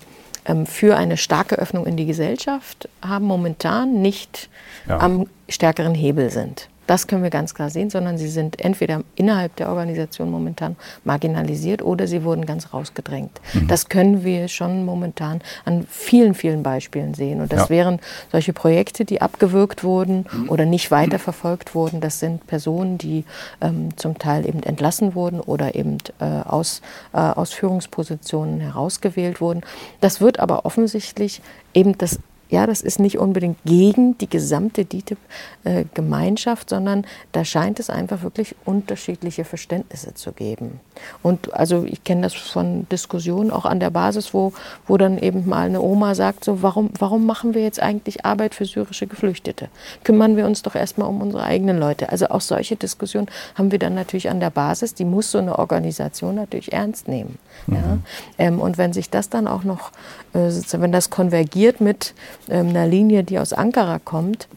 für 0.65 0.95
eine 0.95 1.17
starke 1.17 1.55
Öffnung 1.55 1.85
in 1.85 1.97
die 1.97 2.05
Gesellschaft 2.05 2.87
haben 3.01 3.25
momentan 3.25 4.01
nicht 4.01 4.49
ja. 4.87 4.99
am 4.99 5.27
stärkeren 5.49 5.95
Hebel 5.95 6.29
sind. 6.29 6.69
Das 6.87 7.07
können 7.07 7.23
wir 7.23 7.29
ganz 7.29 7.53
klar 7.53 7.69
sehen, 7.69 7.89
sondern 7.89 8.17
sie 8.17 8.27
sind 8.27 8.59
entweder 8.59 9.01
innerhalb 9.15 9.55
der 9.55 9.69
Organisation 9.69 10.29
momentan 10.29 10.75
marginalisiert 11.03 11.81
oder 11.81 12.07
sie 12.07 12.23
wurden 12.23 12.45
ganz 12.45 12.73
rausgedrängt. 12.73 13.41
Mhm. 13.53 13.67
Das 13.67 13.89
können 13.89 14.23
wir 14.23 14.47
schon 14.47 14.85
momentan 14.85 15.41
an 15.65 15.85
vielen, 15.89 16.33
vielen 16.33 16.63
Beispielen 16.63 17.13
sehen. 17.13 17.41
Und 17.41 17.51
das 17.51 17.63
ja. 17.63 17.69
wären 17.69 17.99
solche 18.31 18.53
Projekte, 18.53 19.05
die 19.05 19.21
abgewürgt 19.21 19.83
wurden 19.83 20.25
oder 20.47 20.65
nicht 20.65 20.91
weiterverfolgt 20.91 21.75
wurden. 21.75 22.01
Das 22.01 22.19
sind 22.19 22.45
Personen, 22.47 22.97
die 22.97 23.25
ähm, 23.61 23.89
zum 23.97 24.17
Teil 24.17 24.47
eben 24.47 24.63
entlassen 24.63 25.15
wurden 25.15 25.39
oder 25.39 25.75
eben 25.75 25.97
äh, 26.19 26.25
aus, 26.25 26.81
äh, 27.13 27.17
aus 27.17 27.53
Führungspositionen 27.53 28.59
herausgewählt 28.59 29.41
wurden. 29.41 29.61
Das 30.01 30.21
wird 30.21 30.39
aber 30.39 30.65
offensichtlich 30.65 31.41
eben 31.73 31.97
das 31.97 32.19
ja, 32.55 32.65
das 32.65 32.79
ist 32.79 32.99
nicht 32.99 33.19
unbedingt 33.19 33.57
gegen 33.65 34.17
die 34.17 34.29
gesamte 34.29 34.85
DITIB-Gemeinschaft, 34.85 36.69
sondern 36.69 37.05
da 37.33 37.43
scheint 37.43 37.81
es 37.81 37.89
einfach 37.89 38.23
wirklich 38.23 38.55
unterschiedliche 38.63 39.43
Verständnisse 39.43 40.13
zu 40.13 40.31
geben. 40.31 40.79
Und 41.21 41.53
also 41.53 41.83
ich 41.83 42.05
kenne 42.05 42.21
das 42.21 42.33
von 42.33 42.87
Diskussionen 42.87 43.51
auch 43.51 43.65
an 43.65 43.81
der 43.81 43.89
Basis, 43.89 44.33
wo, 44.33 44.53
wo 44.87 44.95
dann 44.95 45.17
eben 45.17 45.49
mal 45.49 45.65
eine 45.65 45.81
Oma 45.81 46.15
sagt, 46.15 46.45
so 46.45 46.61
warum, 46.61 46.91
warum 46.97 47.25
machen 47.25 47.53
wir 47.55 47.61
jetzt 47.61 47.81
eigentlich 47.81 48.23
Arbeit 48.23 48.55
für 48.55 48.63
syrische 48.63 49.05
Geflüchtete? 49.05 49.67
Kümmern 50.05 50.37
wir 50.37 50.45
uns 50.45 50.61
doch 50.61 50.75
erstmal 50.75 51.09
um 51.09 51.19
unsere 51.19 51.43
eigenen 51.43 51.77
Leute. 51.77 52.09
Also 52.09 52.29
auch 52.29 52.39
solche 52.39 52.77
Diskussionen 52.77 53.27
haben 53.55 53.73
wir 53.73 53.79
dann 53.79 53.95
natürlich 53.95 54.29
an 54.29 54.39
der 54.39 54.49
Basis, 54.49 54.93
die 54.93 55.03
muss 55.03 55.29
so 55.29 55.39
eine 55.39 55.59
Organisation 55.59 56.35
natürlich 56.35 56.71
ernst 56.71 57.09
nehmen. 57.09 57.37
Mhm. 57.67 57.75
Ja? 57.75 57.97
Ähm, 58.37 58.61
und 58.61 58.77
wenn 58.77 58.93
sich 58.93 59.09
das 59.09 59.29
dann 59.29 59.45
auch 59.45 59.65
noch, 59.65 59.91
äh, 60.33 60.49
wenn 60.77 60.93
das 60.93 61.09
konvergiert 61.09 61.81
mit 61.81 62.13
einer 62.49 62.87
Linie, 62.87 63.23
die 63.23 63.39
aus 63.39 63.53
Ankara 63.53 63.99
kommt, 63.99 64.47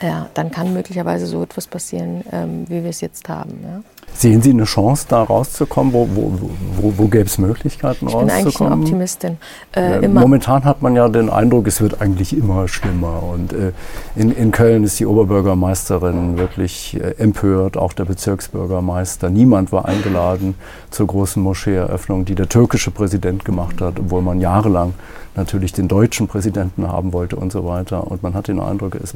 ja, 0.00 0.28
dann 0.34 0.50
kann 0.50 0.72
möglicherweise 0.72 1.26
so 1.26 1.42
etwas 1.42 1.66
passieren, 1.66 2.22
ähm, 2.32 2.64
wie 2.68 2.82
wir 2.82 2.90
es 2.90 3.00
jetzt 3.00 3.28
haben. 3.28 3.58
Ja. 3.62 3.80
Sehen 4.14 4.42
Sie 4.42 4.50
eine 4.50 4.64
Chance, 4.64 5.06
da 5.08 5.22
rauszukommen? 5.22 5.92
Wo, 5.92 6.06
wo, 6.12 6.32
wo, 6.76 6.92
wo 6.96 7.08
gäbe 7.08 7.24
es 7.24 7.38
Möglichkeiten, 7.38 8.06
ich 8.06 8.14
rauszukommen? 8.14 8.28
Ich 8.28 8.34
bin 8.34 8.46
eigentlich 8.46 8.60
eine 8.60 8.82
Optimistin. 8.82 9.38
Äh, 9.72 10.06
momentan 10.06 10.64
hat 10.64 10.82
man 10.82 10.94
ja 10.94 11.08
den 11.08 11.30
Eindruck, 11.30 11.66
es 11.66 11.80
wird 11.80 12.00
eigentlich 12.00 12.36
immer 12.36 12.68
schlimmer. 12.68 13.22
Und 13.22 13.52
äh, 13.52 13.72
in, 14.14 14.30
in 14.30 14.52
Köln 14.52 14.84
ist 14.84 15.00
die 15.00 15.06
Oberbürgermeisterin 15.06 16.36
wirklich 16.36 17.00
äh, 17.00 17.14
empört, 17.18 17.76
auch 17.76 17.94
der 17.94 18.04
Bezirksbürgermeister. 18.04 19.30
Niemand 19.30 19.72
war 19.72 19.86
eingeladen 19.86 20.54
zur 20.90 21.06
großen 21.06 21.42
Moscheeeröffnung, 21.42 22.24
die 22.24 22.34
der 22.34 22.48
türkische 22.48 22.90
Präsident 22.90 23.44
gemacht 23.44 23.80
hat, 23.80 23.98
obwohl 23.98 24.22
man 24.22 24.40
jahrelang 24.40 24.92
natürlich 25.34 25.72
den 25.72 25.88
deutschen 25.88 26.28
Präsidenten 26.28 26.88
haben 26.88 27.12
wollte 27.12 27.36
und 27.36 27.52
so 27.52 27.64
weiter. 27.64 28.06
Und 28.06 28.22
man 28.22 28.34
hat 28.34 28.48
den 28.48 28.60
Eindruck, 28.60 28.94
es, 28.96 29.14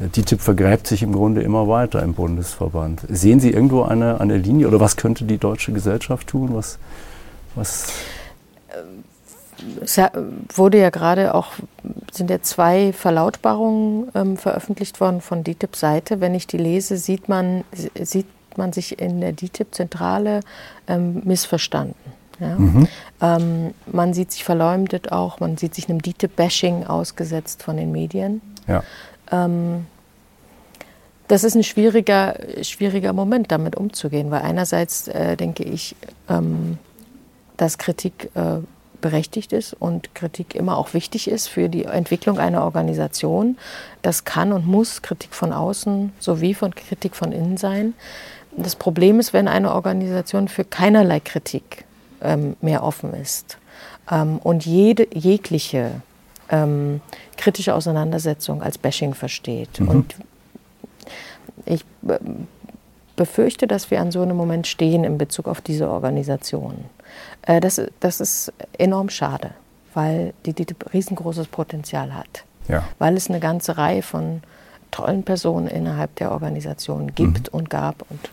die 0.00 0.22
TIP 0.22 0.40
vergräbt 0.40 0.86
sich 0.86 1.02
im 1.02 1.12
Grunde 1.12 1.42
immer 1.42 1.68
weiter 1.68 2.02
im 2.02 2.14
Bundesverband. 2.14 3.02
Sehen 3.08 3.40
Sie 3.40 3.50
irgendwo 3.50 3.82
eine, 3.82 4.20
eine 4.20 4.36
Linie 4.36 4.68
oder 4.68 4.80
was 4.80 4.96
könnte 4.96 5.24
die 5.24 5.38
deutsche 5.38 5.72
Gesellschaft 5.72 6.28
tun? 6.28 6.54
Was, 6.54 6.78
was 7.54 7.92
es 9.82 10.00
wurde 10.54 10.78
ja 10.78 10.90
gerade 10.90 11.34
auch, 11.34 11.48
sind 12.12 12.30
ja 12.30 12.40
zwei 12.42 12.92
Verlautbarungen 12.92 14.08
ähm, 14.14 14.36
veröffentlicht 14.36 15.00
worden 15.00 15.20
von 15.20 15.44
DITIB 15.44 15.76
Seite. 15.76 16.20
Wenn 16.20 16.34
ich 16.34 16.46
die 16.46 16.58
lese, 16.58 16.96
sieht 16.96 17.28
man, 17.28 17.64
sieht 17.72 18.26
man 18.56 18.72
sich 18.72 19.00
in 19.00 19.20
der 19.20 19.32
DITIB-Zentrale 19.32 20.40
ähm, 20.86 21.22
missverstanden. 21.24 21.96
Ja? 22.40 22.58
Mhm. 22.58 22.88
Ähm, 23.20 23.74
man 23.86 24.14
sieht 24.14 24.32
sich 24.32 24.44
verleumdet 24.44 25.12
auch, 25.12 25.40
man 25.40 25.56
sieht 25.56 25.74
sich 25.74 25.88
einem 25.88 26.02
DITIB-Bashing 26.02 26.84
ausgesetzt 26.84 27.62
von 27.62 27.76
den 27.76 27.92
Medien. 27.92 28.40
Ja. 28.66 28.82
Ähm, 29.30 29.86
das 31.28 31.44
ist 31.44 31.54
ein 31.54 31.64
schwieriger, 31.64 32.36
schwieriger 32.62 33.12
Moment, 33.12 33.52
damit 33.52 33.76
umzugehen, 33.76 34.30
weil 34.30 34.42
einerseits 34.42 35.08
äh, 35.08 35.36
denke 35.36 35.62
ich, 35.62 35.94
ähm, 36.28 36.78
dass 37.58 37.76
Kritik 37.76 38.30
äh, 38.34 38.58
berechtigt 39.00 39.52
ist 39.52 39.74
und 39.74 40.14
Kritik 40.14 40.54
immer 40.54 40.76
auch 40.76 40.94
wichtig 40.94 41.28
ist 41.28 41.48
für 41.48 41.68
die 41.68 41.84
Entwicklung 41.84 42.38
einer 42.38 42.64
Organisation. 42.64 43.58
Das 44.02 44.24
kann 44.24 44.52
und 44.52 44.66
muss 44.66 45.02
Kritik 45.02 45.34
von 45.34 45.52
außen 45.52 46.12
sowie 46.18 46.54
von 46.54 46.74
Kritik 46.74 47.14
von 47.14 47.32
innen 47.32 47.58
sein. 47.58 47.94
Das 48.56 48.74
Problem 48.74 49.20
ist, 49.20 49.32
wenn 49.32 49.48
eine 49.48 49.72
Organisation 49.72 50.48
für 50.48 50.64
keinerlei 50.64 51.20
Kritik 51.20 51.84
ähm, 52.22 52.56
mehr 52.60 52.82
offen 52.82 53.14
ist 53.14 53.58
ähm, 54.10 54.38
und 54.38 54.66
jede, 54.66 55.06
jegliche 55.14 56.02
ähm, 56.50 57.00
kritische 57.38 57.74
Auseinandersetzung 57.74 58.62
als 58.62 58.76
Bashing 58.76 59.14
versteht. 59.14 59.80
Mhm. 59.80 59.88
Und 59.88 60.14
ich 61.64 61.84
äh, 62.06 62.18
befürchte, 63.16 63.66
dass 63.66 63.90
wir 63.90 64.00
an 64.00 64.12
so 64.12 64.20
einem 64.20 64.36
Moment 64.36 64.66
stehen 64.66 65.04
in 65.04 65.16
Bezug 65.16 65.48
auf 65.48 65.62
diese 65.62 65.88
Organisation. 65.88 66.84
Äh, 67.42 67.60
das, 67.60 67.80
das 68.00 68.20
ist 68.20 68.52
enorm 68.76 69.08
schade, 69.08 69.52
weil 69.94 70.34
die, 70.44 70.52
die 70.52 70.66
riesengroßes 70.92 71.46
Potenzial 71.48 72.14
hat. 72.14 72.44
Ja. 72.68 72.84
Weil 72.98 73.16
es 73.16 73.30
eine 73.30 73.40
ganze 73.40 73.78
Reihe 73.78 74.02
von 74.02 74.42
tollen 74.90 75.22
Personen 75.22 75.68
innerhalb 75.68 76.14
der 76.16 76.32
Organisation 76.32 77.14
gibt 77.14 77.52
mhm. 77.52 77.58
und 77.58 77.70
gab. 77.70 78.04
Und 78.10 78.30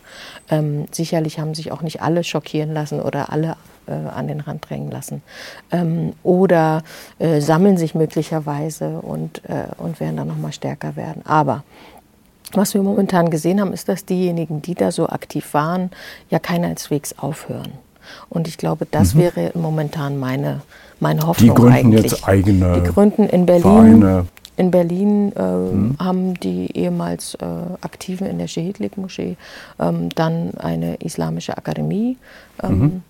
ähm, 0.50 0.86
sicherlich 0.90 1.38
haben 1.38 1.54
sich 1.54 1.72
auch 1.72 1.82
nicht 1.82 2.02
alle 2.02 2.24
schockieren 2.24 2.72
lassen 2.72 3.00
oder 3.00 3.32
alle 3.32 3.56
äh, 3.86 3.92
an 3.92 4.28
den 4.28 4.40
Rand 4.40 4.68
drängen 4.68 4.90
lassen. 4.90 5.22
Ähm, 5.70 6.12
oder 6.22 6.82
äh, 7.18 7.40
sammeln 7.40 7.76
sich 7.76 7.94
möglicherweise 7.94 9.00
und, 9.00 9.42
äh, 9.44 9.66
und 9.78 10.00
werden 10.00 10.16
dann 10.16 10.28
nochmal 10.28 10.52
stärker 10.52 10.96
werden. 10.96 11.22
Aber 11.24 11.62
was 12.52 12.74
wir 12.74 12.82
momentan 12.82 13.30
gesehen 13.30 13.60
haben, 13.60 13.72
ist, 13.72 13.88
dass 13.88 14.04
diejenigen, 14.04 14.62
die 14.62 14.74
da 14.74 14.92
so 14.92 15.08
aktiv 15.08 15.52
waren, 15.54 15.90
ja 16.30 16.38
keineswegs 16.38 17.18
aufhören. 17.18 17.72
Und 18.28 18.46
ich 18.46 18.56
glaube, 18.56 18.86
das 18.90 19.14
mhm. 19.14 19.18
wäre 19.18 19.50
momentan 19.54 20.18
meine, 20.18 20.62
meine 21.00 21.26
Hoffnung. 21.26 21.48
Die 21.48 21.54
gründen 21.54 21.76
eigentlich. 21.76 22.12
jetzt 22.12 22.26
eigene 22.26 22.80
Die 22.80 22.92
gründen 22.92 23.24
in 23.28 23.46
Berlin. 23.46 23.62
Vereine. 23.62 24.26
In 24.56 24.70
Berlin 24.70 25.32
äh, 25.36 25.42
mhm. 25.42 25.96
haben 25.98 26.34
die 26.34 26.76
ehemals 26.76 27.34
äh, 27.34 27.46
Aktiven 27.80 28.26
in 28.26 28.38
der 28.38 28.48
Shehidlik-Moschee 28.48 29.36
ähm, 29.78 30.08
dann 30.10 30.54
eine 30.54 30.96
islamische 30.96 31.56
Akademie 31.56 32.16
ähm, 32.62 32.78
mhm. 32.78 33.02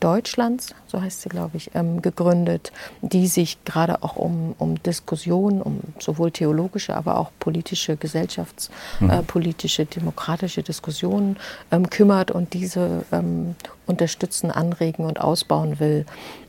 Deutschlands, 0.00 0.74
so 0.86 1.00
heißt 1.00 1.20
sie, 1.20 1.28
glaube 1.28 1.58
ich, 1.58 1.70
ähm, 1.74 2.00
gegründet, 2.00 2.72
die 3.02 3.26
sich 3.26 3.62
gerade 3.64 4.02
auch 4.02 4.16
um, 4.16 4.54
um 4.58 4.82
Diskussionen, 4.82 5.60
um 5.60 5.80
sowohl 5.98 6.30
theologische, 6.30 6.96
aber 6.96 7.18
auch 7.18 7.30
politische, 7.38 7.96
gesellschaftspolitische, 7.96 9.82
mhm. 9.82 9.88
äh, 9.88 9.94
demokratische 9.94 10.62
Diskussionen 10.62 11.36
ähm, 11.70 11.90
kümmert 11.90 12.30
und 12.30 12.54
diese 12.54 13.04
ähm, 13.12 13.54
unterstützen, 13.86 14.50
anregen 14.50 15.04
und 15.04 15.20
ausbauen 15.20 15.78
will. 15.80 16.06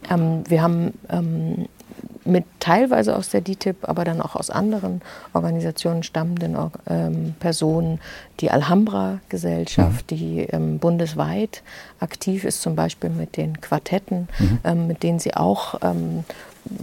Ähm, 0.09 0.43
wir 0.47 0.61
haben 0.61 0.93
ähm, 1.09 1.67
mit 2.23 2.45
teilweise 2.59 3.15
aus 3.15 3.29
der 3.29 3.41
DITIB, 3.41 3.87
aber 3.87 4.03
dann 4.03 4.21
auch 4.21 4.35
aus 4.35 4.49
anderen 4.49 5.01
Organisationen 5.33 6.03
stammenden 6.03 6.55
ähm, 6.87 7.35
Personen, 7.39 7.99
die 8.39 8.51
Alhambra-Gesellschaft, 8.51 10.11
mhm. 10.11 10.15
die 10.15 10.39
ähm, 10.51 10.79
bundesweit 10.79 11.63
aktiv 11.99 12.43
ist, 12.43 12.61
zum 12.61 12.75
Beispiel 12.75 13.09
mit 13.09 13.37
den 13.37 13.59
Quartetten, 13.59 14.27
mhm. 14.39 14.59
ähm, 14.63 14.87
mit 14.87 15.03
denen 15.03 15.19
sie 15.19 15.33
auch 15.35 15.79
ähm, 15.81 16.23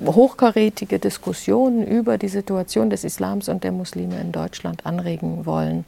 hochkarätige 0.05 0.99
Diskussionen 0.99 1.87
über 1.87 2.19
die 2.19 2.29
Situation 2.29 2.91
des 2.91 3.05
Islams 3.05 3.49
und 3.49 3.65
der 3.65 3.73
Muslime 3.73 4.21
in 4.21 4.33
Deutschland 4.33 4.87
anregen 4.87 5.47
wollen. 5.47 5.85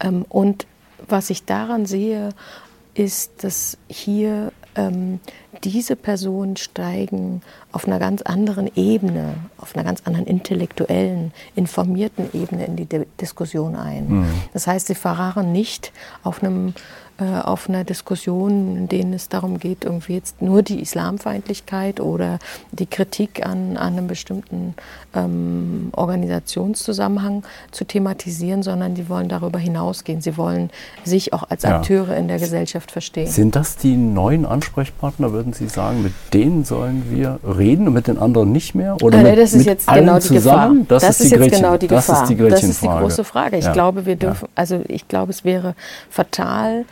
Ähm, 0.00 0.24
und 0.28 0.66
was 1.06 1.28
ich 1.30 1.44
daran 1.44 1.84
sehe, 1.84 2.30
ist, 2.94 3.44
dass 3.44 3.76
hier 3.88 4.52
ähm, 4.76 5.20
diese 5.62 5.96
Personen 5.96 6.56
steigen 6.56 7.42
auf 7.72 7.86
einer 7.86 7.98
ganz 7.98 8.22
anderen 8.22 8.70
Ebene, 8.74 9.34
auf 9.58 9.74
einer 9.74 9.84
ganz 9.84 10.02
anderen 10.04 10.26
intellektuellen, 10.26 11.32
informierten 11.54 12.28
Ebene 12.32 12.66
in 12.66 12.76
die 12.76 12.86
De 12.86 13.06
Diskussion 13.20 13.76
ein. 13.76 14.08
Mhm. 14.08 14.26
Das 14.52 14.66
heißt, 14.66 14.86
sie 14.86 14.94
verharren 14.94 15.52
nicht 15.52 15.92
auf 16.22 16.42
einem 16.42 16.74
äh, 17.18 17.40
auf 17.40 17.68
einer 17.68 17.84
Diskussion, 17.84 18.76
in 18.76 18.88
denen 18.88 19.12
es 19.12 19.28
darum 19.28 19.58
geht, 19.58 19.84
irgendwie 19.84 20.14
jetzt 20.14 20.42
nur 20.42 20.62
die 20.62 20.80
Islamfeindlichkeit 20.80 22.00
oder 22.00 22.40
die 22.72 22.86
Kritik 22.86 23.46
an, 23.46 23.76
an 23.76 23.92
einem 23.92 24.08
bestimmten 24.08 24.74
ähm, 25.14 25.90
Organisationszusammenhang 25.92 27.44
zu 27.70 27.84
thematisieren, 27.84 28.64
sondern 28.64 28.96
die 28.96 29.08
wollen 29.08 29.28
darüber 29.28 29.60
hinausgehen. 29.60 30.22
Sie 30.22 30.36
wollen 30.36 30.70
sich 31.04 31.32
auch 31.32 31.44
als 31.48 31.62
ja. 31.62 31.76
Akteure 31.76 32.16
in 32.16 32.26
der 32.26 32.40
Gesellschaft 32.40 32.90
verstehen. 32.90 33.28
Sind 33.28 33.54
das 33.54 33.76
die 33.76 33.96
neuen 33.96 34.44
Ansprechpartner, 34.44 35.32
würden 35.32 35.52
Sie 35.52 35.68
sagen? 35.68 36.02
Mit 36.02 36.14
denen 36.32 36.64
sollen 36.64 37.04
wir 37.10 37.38
reden 37.44 37.86
und 37.86 37.94
mit 37.94 38.08
den 38.08 38.18
anderen 38.18 38.50
nicht 38.50 38.74
mehr? 38.74 38.96
Oder 39.02 39.18
mit, 39.18 39.38
das 39.38 39.54
ist 39.54 39.66
jetzt 39.66 39.86
genau 39.86 40.16
die 40.16 40.20
zusammen? 40.20 40.80
Gefahr. 40.80 40.86
Das, 40.88 41.02
das 41.02 41.20
ist, 41.20 41.32
ist 41.32 41.40
jetzt 41.40 41.54
genau 41.54 41.76
die 41.76 41.86
Gefahr. 41.86 42.22
Das 42.22 42.30
ist 42.30 42.38
die, 42.38 42.48
das 42.48 42.62
ist 42.64 42.82
die 42.82 42.88
große 42.88 43.22
Frage. 43.22 43.56
Ich 43.56 43.66
ja. 43.66 43.72
glaube, 43.72 44.04
wir 44.04 44.16
dürfen, 44.16 44.48
also 44.56 44.80
ich 44.88 45.06
glaube, 45.06 45.30
es 45.30 45.44
wäre 45.44 45.76
fatal, 46.10 46.84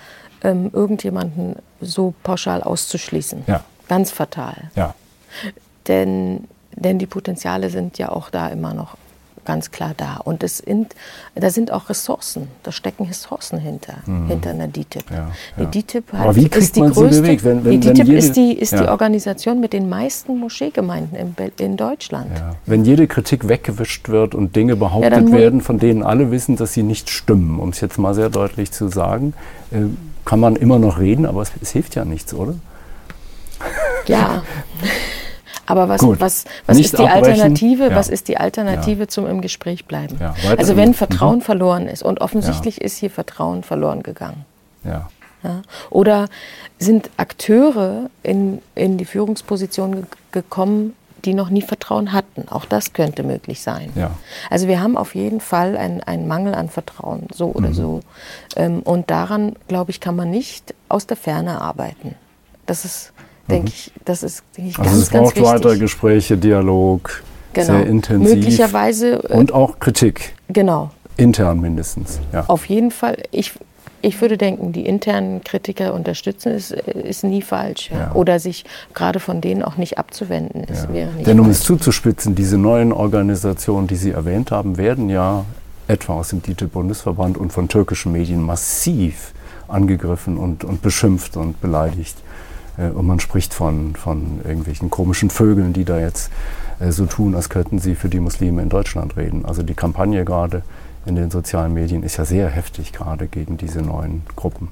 ähm, 0.42 0.70
irgendjemanden 0.72 1.56
so 1.80 2.14
pauschal 2.22 2.62
auszuschließen. 2.62 3.44
Ja. 3.46 3.64
Ganz 3.88 4.10
fatal. 4.10 4.70
Ja. 4.74 4.94
Denn, 5.88 6.44
denn 6.74 6.98
die 6.98 7.06
Potenziale 7.06 7.70
sind 7.70 7.98
ja 7.98 8.10
auch 8.10 8.30
da 8.30 8.48
immer 8.48 8.74
noch 8.74 8.96
ganz 9.44 9.70
klar 9.70 9.92
da. 9.96 10.18
Und 10.22 10.42
es 10.42 10.58
sind, 10.58 10.94
da 11.34 11.50
sind 11.50 11.72
auch 11.72 11.88
Ressourcen, 11.88 12.48
da 12.62 12.72
stecken 12.72 13.06
Ressourcen 13.06 13.58
hinter, 13.58 13.94
mhm. 14.06 14.28
hinter 14.28 14.50
einer 14.50 14.68
DTIP. 14.68 15.10
Ja, 15.10 15.30
ja. 15.56 15.64
Die 15.64 15.82
DTIP 15.82 16.12
hat, 16.12 16.36
ist 16.36 16.76
die 16.76 16.80
größte, 16.80 17.44
wenn, 17.44 17.64
wenn, 17.64 17.80
die 17.80 17.80
DTIP 17.80 18.06
jede, 18.06 18.18
ist, 18.18 18.36
die, 18.36 18.52
ist 18.52 18.72
ja. 18.72 18.82
die 18.82 18.88
Organisation 18.88 19.60
mit 19.60 19.72
den 19.72 19.88
meisten 19.88 20.38
Moscheegemeinden 20.38 21.18
in, 21.18 21.34
in 21.58 21.76
Deutschland. 21.76 22.30
Wenn 22.66 22.84
jede 22.84 23.06
Kritik 23.06 23.48
weggewischt 23.48 24.08
wird 24.08 24.34
und 24.34 24.54
Dinge 24.54 24.76
behauptet 24.76 25.32
werden, 25.32 25.60
von 25.60 25.78
denen 25.78 26.02
alle 26.02 26.30
wissen, 26.30 26.56
dass 26.56 26.72
sie 26.72 26.82
nicht 26.82 27.10
stimmen, 27.10 27.58
um 27.58 27.70
es 27.70 27.80
jetzt 27.80 27.98
mal 27.98 28.14
sehr 28.14 28.30
deutlich 28.30 28.70
zu 28.70 28.88
sagen, 28.88 29.34
äh, 29.70 29.86
kann 30.24 30.40
man 30.40 30.56
immer 30.56 30.78
noch 30.78 30.98
reden, 30.98 31.26
aber 31.26 31.42
es, 31.42 31.52
es 31.60 31.70
hilft 31.70 31.94
ja 31.94 32.04
nichts, 32.04 32.32
oder? 32.34 32.54
Ja. 34.06 34.42
Aber 35.64 35.88
was, 35.88 36.02
was, 36.02 36.44
was 36.66 36.78
ist 36.78 36.98
die 36.98 37.06
Alternative? 37.06 37.84
Ja. 37.84 37.96
Was 37.96 38.08
ist 38.08 38.26
die 38.26 38.36
Alternative 38.36 39.02
ja. 39.02 39.08
zum 39.08 39.26
im 39.26 39.40
Gespräch 39.40 39.86
bleiben? 39.86 40.18
Ja, 40.20 40.34
also 40.58 40.76
wenn 40.76 40.92
Vertrauen 40.92 41.36
mhm. 41.36 41.42
verloren 41.42 41.86
ist 41.86 42.02
und 42.02 42.20
offensichtlich 42.20 42.80
ist 42.80 42.98
hier 42.98 43.10
Vertrauen 43.10 43.62
verloren 43.62 44.02
gegangen. 44.02 44.44
Ja. 44.84 45.08
Oder 45.90 46.28
sind 46.78 47.10
Akteure 47.16 48.10
in, 48.22 48.60
in 48.74 48.98
die 48.98 49.04
Führungsposition 49.04 50.06
gekommen, 50.30 50.94
die 51.24 51.34
noch 51.34 51.50
nie 51.50 51.62
Vertrauen 51.62 52.12
hatten. 52.12 52.48
Auch 52.48 52.64
das 52.64 52.92
könnte 52.92 53.22
möglich 53.22 53.60
sein. 53.62 53.90
Ja. 53.94 54.12
Also 54.50 54.68
wir 54.68 54.80
haben 54.80 54.96
auf 54.96 55.14
jeden 55.14 55.40
Fall 55.40 55.76
einen 55.76 56.28
Mangel 56.28 56.54
an 56.54 56.68
Vertrauen, 56.68 57.26
so 57.32 57.52
oder 57.52 57.68
mhm. 57.68 57.74
so. 57.74 58.00
Ähm, 58.56 58.80
und 58.80 59.10
daran, 59.10 59.56
glaube 59.68 59.90
ich, 59.90 60.00
kann 60.00 60.16
man 60.16 60.30
nicht 60.30 60.74
aus 60.88 61.06
der 61.06 61.16
Ferne 61.16 61.60
arbeiten. 61.60 62.14
Das 62.66 62.84
ist, 62.84 63.12
denke 63.48 63.62
mhm. 63.62 63.68
ich, 63.68 63.92
das 64.04 64.22
ist 64.22 64.44
denke 64.56 64.70
ich, 64.70 64.78
also 64.78 64.90
ganz, 64.90 65.02
es 65.02 65.10
braucht 65.10 65.34
ganz 65.34 65.46
weitere 65.46 65.78
Gespräche, 65.78 66.36
Dialog, 66.36 67.22
genau. 67.52 67.66
sehr 67.66 67.86
intensiv. 67.86 68.36
Möglicherweise. 68.36 69.24
Äh, 69.28 69.34
und 69.34 69.52
auch 69.52 69.78
Kritik. 69.78 70.34
Genau. 70.48 70.90
Intern 71.16 71.60
mindestens. 71.60 72.20
Ja. 72.32 72.44
Auf 72.48 72.66
jeden 72.66 72.90
Fall. 72.90 73.22
Ich, 73.30 73.52
ich 74.02 74.20
würde 74.20 74.36
denken, 74.36 74.72
die 74.72 74.84
internen 74.84 75.42
Kritiker 75.42 75.94
unterstützen, 75.94 76.52
ist, 76.52 76.72
ist 76.72 77.24
nie 77.24 77.40
falsch. 77.40 77.90
Ja. 77.90 77.98
Ja. 77.98 78.12
Oder 78.12 78.40
sich 78.40 78.64
gerade 78.94 79.20
von 79.20 79.40
denen 79.40 79.62
auch 79.62 79.76
nicht 79.76 79.98
abzuwenden. 79.98 80.64
Ist, 80.64 80.88
ja. 80.92 81.06
Denn 81.24 81.38
um 81.38 81.46
falsch. 81.46 81.58
es 81.58 81.64
zuzuspitzen, 81.64 82.34
diese 82.34 82.58
neuen 82.58 82.92
Organisationen, 82.92 83.86
die 83.86 83.96
Sie 83.96 84.10
erwähnt 84.10 84.50
haben, 84.50 84.76
werden 84.76 85.08
ja 85.08 85.44
etwa 85.88 86.14
aus 86.14 86.28
dem 86.28 86.42
DITIB-Bundesverband 86.42 87.38
und 87.38 87.52
von 87.52 87.68
türkischen 87.68 88.12
Medien 88.12 88.42
massiv 88.42 89.32
angegriffen 89.68 90.36
und, 90.36 90.64
und 90.64 90.82
beschimpft 90.82 91.36
und 91.36 91.60
beleidigt. 91.60 92.16
Äh, 92.76 92.88
und 92.88 93.06
man 93.06 93.20
spricht 93.20 93.54
von, 93.54 93.94
von 93.94 94.40
irgendwelchen 94.44 94.90
komischen 94.90 95.30
Vögeln, 95.30 95.72
die 95.72 95.84
da 95.84 95.98
jetzt 95.98 96.30
äh, 96.80 96.90
so 96.90 97.06
tun, 97.06 97.34
als 97.34 97.48
könnten 97.48 97.78
sie 97.78 97.94
für 97.94 98.08
die 98.08 98.20
Muslime 98.20 98.62
in 98.62 98.68
Deutschland 98.68 99.16
reden. 99.16 99.44
Also 99.44 99.62
die 99.62 99.74
Kampagne 99.74 100.24
gerade 100.24 100.62
in 101.06 101.16
den 101.16 101.30
sozialen 101.30 101.72
Medien 101.74 102.02
ist 102.02 102.16
ja 102.16 102.24
sehr 102.24 102.48
heftig 102.48 102.92
gerade 102.92 103.26
gegen 103.26 103.56
diese 103.56 103.82
neuen 103.82 104.22
Gruppen. 104.36 104.68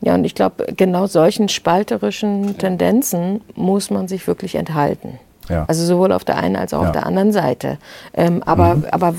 Ja, 0.00 0.14
und 0.14 0.24
ich 0.24 0.34
glaube, 0.34 0.66
genau 0.76 1.06
solchen 1.06 1.48
spalterischen 1.48 2.56
Tendenzen 2.58 3.40
muss 3.54 3.90
man 3.90 4.06
sich 4.06 4.26
wirklich 4.26 4.54
enthalten. 4.54 5.18
Ja. 5.48 5.64
Also 5.66 5.84
sowohl 5.84 6.12
auf 6.12 6.24
der 6.24 6.36
einen 6.36 6.56
als 6.56 6.74
auch 6.74 6.82
ja. 6.82 6.88
auf 6.88 6.92
der 6.92 7.06
anderen 7.06 7.32
Seite. 7.32 7.78
Ähm, 8.14 8.42
aber, 8.44 8.76
mhm. 8.76 8.84
aber 8.90 9.14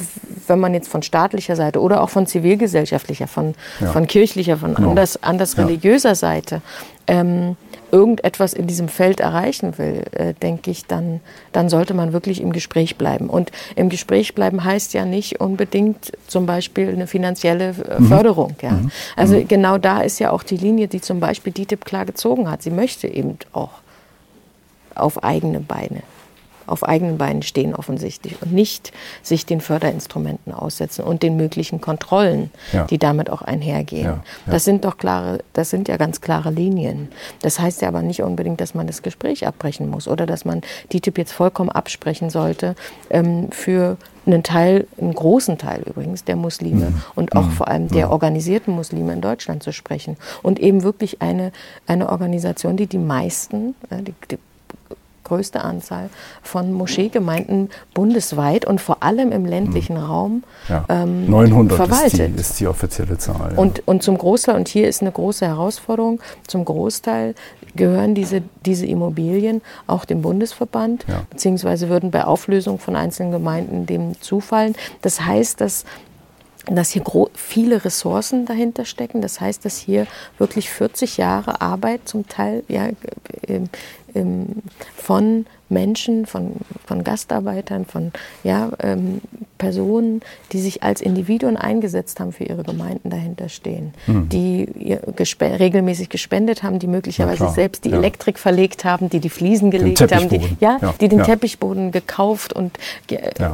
wenn 0.47 0.59
man 0.59 0.73
jetzt 0.73 0.87
von 0.87 1.01
staatlicher 1.01 1.55
Seite 1.55 1.81
oder 1.81 2.01
auch 2.01 2.09
von 2.09 2.27
zivilgesellschaftlicher, 2.27 3.27
von, 3.27 3.55
ja. 3.79 3.91
von 3.91 4.07
kirchlicher, 4.07 4.57
von 4.57 4.75
genau. 4.75 4.89
anders, 4.89 5.21
anders 5.23 5.57
religiöser 5.57 6.15
Seite 6.15 6.61
ähm, 7.09 7.57
irgendetwas 7.91 8.53
in 8.53 8.67
diesem 8.67 8.87
Feld 8.87 9.19
erreichen 9.19 9.77
will, 9.79 10.03
äh, 10.11 10.33
denke 10.35 10.69
ich, 10.69 10.85
dann, 10.85 11.21
dann 11.51 11.67
sollte 11.67 11.95
man 11.95 12.13
wirklich 12.13 12.39
im 12.39 12.53
Gespräch 12.53 12.97
bleiben. 12.97 13.29
Und 13.29 13.51
im 13.75 13.89
Gespräch 13.89 14.35
bleiben 14.35 14.63
heißt 14.63 14.93
ja 14.93 15.05
nicht 15.05 15.41
unbedingt 15.41 16.11
zum 16.27 16.45
Beispiel 16.45 16.89
eine 16.89 17.07
finanzielle 17.07 17.69
äh, 17.69 17.99
mhm. 17.99 18.07
Förderung. 18.07 18.55
Ja? 18.61 18.71
Mhm. 18.71 18.91
Also 19.15 19.35
mhm. 19.37 19.47
genau 19.47 19.79
da 19.79 20.01
ist 20.01 20.19
ja 20.19 20.29
auch 20.29 20.43
die 20.43 20.57
Linie, 20.57 20.87
die 20.87 21.01
zum 21.01 21.19
Beispiel 21.19 21.51
DITIB 21.51 21.83
klar 21.83 22.05
gezogen 22.05 22.49
hat. 22.49 22.61
Sie 22.61 22.71
möchte 22.71 23.07
eben 23.07 23.39
auch 23.53 23.71
auf 24.93 25.23
eigene 25.23 25.59
Beine 25.59 26.03
auf 26.69 26.83
eigenen 26.83 27.17
Beinen 27.17 27.41
stehen 27.41 27.75
offensichtlich 27.75 28.41
und 28.41 28.53
nicht 28.53 28.91
sich 29.21 29.45
den 29.45 29.61
Förderinstrumenten 29.61 30.53
aussetzen 30.53 31.03
und 31.03 31.23
den 31.23 31.35
möglichen 31.37 31.81
Kontrollen, 31.81 32.51
ja. 32.71 32.85
die 32.85 32.97
damit 32.97 33.29
auch 33.29 33.41
einhergehen. 33.41 34.05
Ja, 34.05 34.11
ja. 34.11 34.51
Das 34.51 34.63
sind 34.63 34.85
doch 34.85 34.97
klare, 34.97 35.39
das 35.53 35.69
sind 35.69 35.87
ja 35.87 35.97
ganz 35.97 36.21
klare 36.21 36.51
Linien. 36.51 37.09
Das 37.41 37.59
heißt 37.59 37.81
ja 37.81 37.87
aber 37.87 38.01
nicht 38.01 38.21
unbedingt, 38.21 38.61
dass 38.61 38.73
man 38.73 38.87
das 38.87 39.01
Gespräch 39.01 39.47
abbrechen 39.47 39.89
muss 39.89 40.07
oder 40.07 40.25
dass 40.25 40.45
man 40.45 40.61
die 40.91 41.01
Typ 41.01 41.17
jetzt 41.17 41.31
vollkommen 41.31 41.69
absprechen 41.69 42.29
sollte 42.29 42.75
ähm, 43.09 43.51
für 43.51 43.97
einen 44.25 44.43
Teil, 44.43 44.87
einen 44.99 45.13
großen 45.13 45.57
Teil 45.57 45.83
übrigens 45.85 46.23
der 46.23 46.35
Muslime 46.35 46.89
mhm. 46.91 47.01
und 47.15 47.35
auch 47.35 47.45
mhm. 47.45 47.51
vor 47.51 47.67
allem 47.67 47.87
der 47.87 48.11
organisierten 48.11 48.73
Muslime 48.75 49.13
in 49.13 49.21
Deutschland 49.21 49.63
zu 49.63 49.73
sprechen. 49.73 50.17
Und 50.43 50.59
eben 50.59 50.83
wirklich 50.83 51.21
eine, 51.21 51.51
eine 51.87 52.09
Organisation, 52.09 52.77
die 52.77 52.87
die 52.87 52.97
meisten, 52.97 53.75
äh, 53.89 54.01
die, 54.03 54.13
die 54.29 54.37
größte 55.29 55.61
Anzahl 55.63 56.09
von 56.43 56.73
Moscheegemeinden 56.73 57.69
bundesweit 57.93 58.65
und 58.65 58.81
vor 58.81 59.01
allem 59.01 59.31
im 59.31 59.45
ländlichen 59.45 59.95
mhm. 59.95 60.03
Raum 60.03 60.43
ja. 60.67 60.83
ähm, 60.89 61.29
900 61.29 61.77
verwaltet. 61.77 62.13
Ist 62.13 62.35
die, 62.35 62.41
ist 62.41 62.59
die 62.59 62.67
offizielle 62.67 63.17
Zahl. 63.17 63.53
Ja. 63.53 63.57
Und, 63.57 63.87
und 63.87 64.03
zum 64.03 64.17
Großteil, 64.17 64.55
und 64.55 64.67
hier 64.67 64.87
ist 64.87 65.01
eine 65.01 65.11
große 65.11 65.45
Herausforderung, 65.45 66.19
zum 66.47 66.65
Großteil 66.65 67.35
gehören 67.75 68.15
diese, 68.15 68.41
diese 68.65 68.85
Immobilien 68.85 69.61
auch 69.87 70.05
dem 70.05 70.21
Bundesverband, 70.21 71.05
ja. 71.07 71.21
beziehungsweise 71.29 71.87
würden 71.89 72.11
bei 72.11 72.25
Auflösung 72.25 72.79
von 72.79 72.95
einzelnen 72.95 73.31
Gemeinden 73.31 73.85
dem 73.85 74.19
zufallen. 74.21 74.75
Das 75.01 75.21
heißt, 75.21 75.61
dass 75.61 75.85
dass 76.71 76.91
hier 76.91 77.03
viele 77.33 77.83
Ressourcen 77.83 78.45
dahinter 78.45 78.85
stecken. 78.85 79.21
Das 79.21 79.41
heißt, 79.41 79.65
dass 79.65 79.77
hier 79.77 80.07
wirklich 80.37 80.69
40 80.69 81.17
Jahre 81.17 81.61
Arbeit 81.61 82.01
zum 82.07 82.27
Teil 82.27 82.63
ja, 82.67 82.89
ähm, 84.19 84.47
von 84.95 85.45
Menschen, 85.69 86.25
von, 86.25 86.53
von 86.85 87.03
Gastarbeitern, 87.03 87.85
von 87.85 88.11
ja, 88.43 88.71
ähm, 88.81 89.21
Personen, 89.59 90.21
die 90.51 90.59
sich 90.59 90.81
als 90.81 90.99
Individuen 90.99 91.57
eingesetzt 91.57 92.19
haben 92.19 92.31
für 92.31 92.43
ihre 92.43 92.63
Gemeinden 92.63 93.09
dahinter 93.09 93.49
stehen, 93.49 93.93
mhm. 94.07 94.29
die 94.29 94.97
gespe 95.15 95.59
regelmäßig 95.59 96.09
gespendet 96.09 96.63
haben, 96.63 96.79
die 96.79 96.87
möglicherweise 96.87 97.49
selbst 97.49 97.85
die 97.85 97.89
ja. 97.89 97.97
Elektrik 97.97 98.39
verlegt 98.39 98.83
haben, 98.83 99.09
die 99.09 99.19
die 99.19 99.29
Fliesen 99.29 99.69
gelegt 99.69 100.01
haben, 100.01 100.29
die, 100.29 100.41
ja, 100.59 100.79
ja, 100.81 100.93
die 100.99 101.07
den 101.07 101.19
ja. 101.19 101.25
Teppichboden 101.25 101.91
gekauft 101.91 102.53
und 102.53 102.77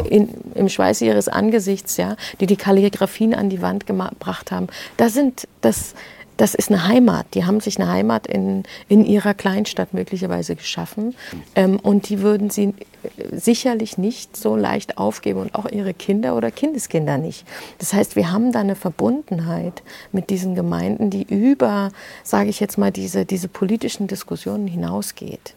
in, 0.10 0.30
im 0.54 0.70
Schweiß 0.70 1.02
ihres 1.02 1.28
Angesichts, 1.28 1.98
ja, 1.98 2.16
die 2.40 2.46
die 2.46 2.56
Kalligraphien 2.56 3.34
an 3.34 3.50
die 3.50 3.62
Wand 3.62 3.88
gebracht 3.88 4.52
haben. 4.52 4.68
Da 4.98 5.10
sind 5.10 5.48
das 5.62 5.96
das 6.38 6.54
ist 6.54 6.70
eine 6.70 6.88
Heimat. 6.88 7.28
Die 7.34 7.46
haben 7.46 7.60
sich 7.60 7.80
eine 7.80 7.90
Heimat 7.90 8.28
in, 8.28 8.64
in 8.90 9.06
ihrer 9.06 9.34
Kleinstadt 9.34 9.94
möglicherweise 9.94 10.56
geschaffen. 10.56 11.16
Ähm, 11.56 11.80
und 11.80 12.10
die 12.10 12.22
würden 12.22 12.50
sie 12.50 12.74
äh, 13.04 13.36
sicherlich 13.36 13.98
nicht 13.98 14.36
so 14.36 14.56
leicht 14.56 14.98
aufgeben 14.98 15.40
und 15.40 15.56
auch 15.56 15.70
ihre 15.70 15.94
Kinder 15.94 16.36
oder 16.36 16.52
Kindeskinder 16.52 17.18
nicht. 17.18 17.46
Das 17.80 17.94
heißt, 17.94 18.16
wir 18.16 18.32
haben 18.32 18.52
da 18.52 18.60
eine 18.60 18.76
Verbundenheit 18.76 19.84
mit 20.12 20.30
diesen 20.30 20.56
Gemeinden, 20.56 21.10
die 21.10 21.24
über, 21.24 21.92
sage 22.24 22.50
ich 22.50 22.60
jetzt 22.60 22.78
mal, 22.78 22.92
diese, 22.92 23.26
diese 23.26 23.48
politischen 23.48 24.08
Diskussionen 24.08 24.68
hinausgeht. 24.68 25.56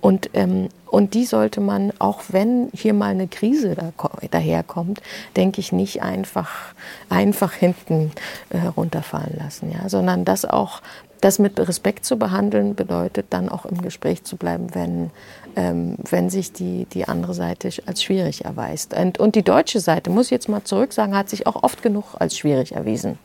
Und, 0.00 0.30
ähm, 0.34 0.68
und 0.86 1.14
die 1.14 1.24
sollte 1.24 1.60
man, 1.60 1.92
auch 1.98 2.22
wenn 2.28 2.70
hier 2.74 2.94
mal 2.94 3.10
eine 3.10 3.28
Krise 3.28 3.74
da, 3.74 3.92
daherkommt, 4.30 5.02
denke 5.36 5.60
ich, 5.60 5.72
nicht 5.72 6.02
einfach, 6.02 6.74
einfach 7.08 7.52
hinten 7.52 8.12
äh, 8.50 8.66
runterfallen 8.66 9.36
lassen, 9.38 9.72
ja? 9.72 9.88
sondern 9.88 10.24
das 10.24 10.44
auch, 10.44 10.82
das 11.20 11.38
mit 11.38 11.58
Respekt 11.58 12.04
zu 12.04 12.18
behandeln, 12.18 12.74
bedeutet 12.74 13.26
dann 13.30 13.48
auch 13.48 13.64
im 13.64 13.80
Gespräch 13.80 14.24
zu 14.24 14.36
bleiben, 14.36 14.74
wenn, 14.74 15.10
ähm, 15.56 15.96
wenn 16.10 16.30
sich 16.30 16.52
die, 16.52 16.86
die 16.86 17.06
andere 17.06 17.32
Seite 17.32 17.70
als 17.86 18.02
schwierig 18.02 18.44
erweist. 18.44 18.94
Und, 18.94 19.18
und 19.18 19.34
die 19.34 19.42
deutsche 19.42 19.80
Seite, 19.80 20.10
muss 20.10 20.26
ich 20.26 20.32
jetzt 20.32 20.48
mal 20.48 20.64
zurück 20.64 20.92
sagen, 20.92 21.16
hat 21.16 21.30
sich 21.30 21.46
auch 21.46 21.62
oft 21.62 21.82
genug 21.82 22.16
als 22.18 22.36
schwierig 22.36 22.72
erwiesen. 22.72 23.18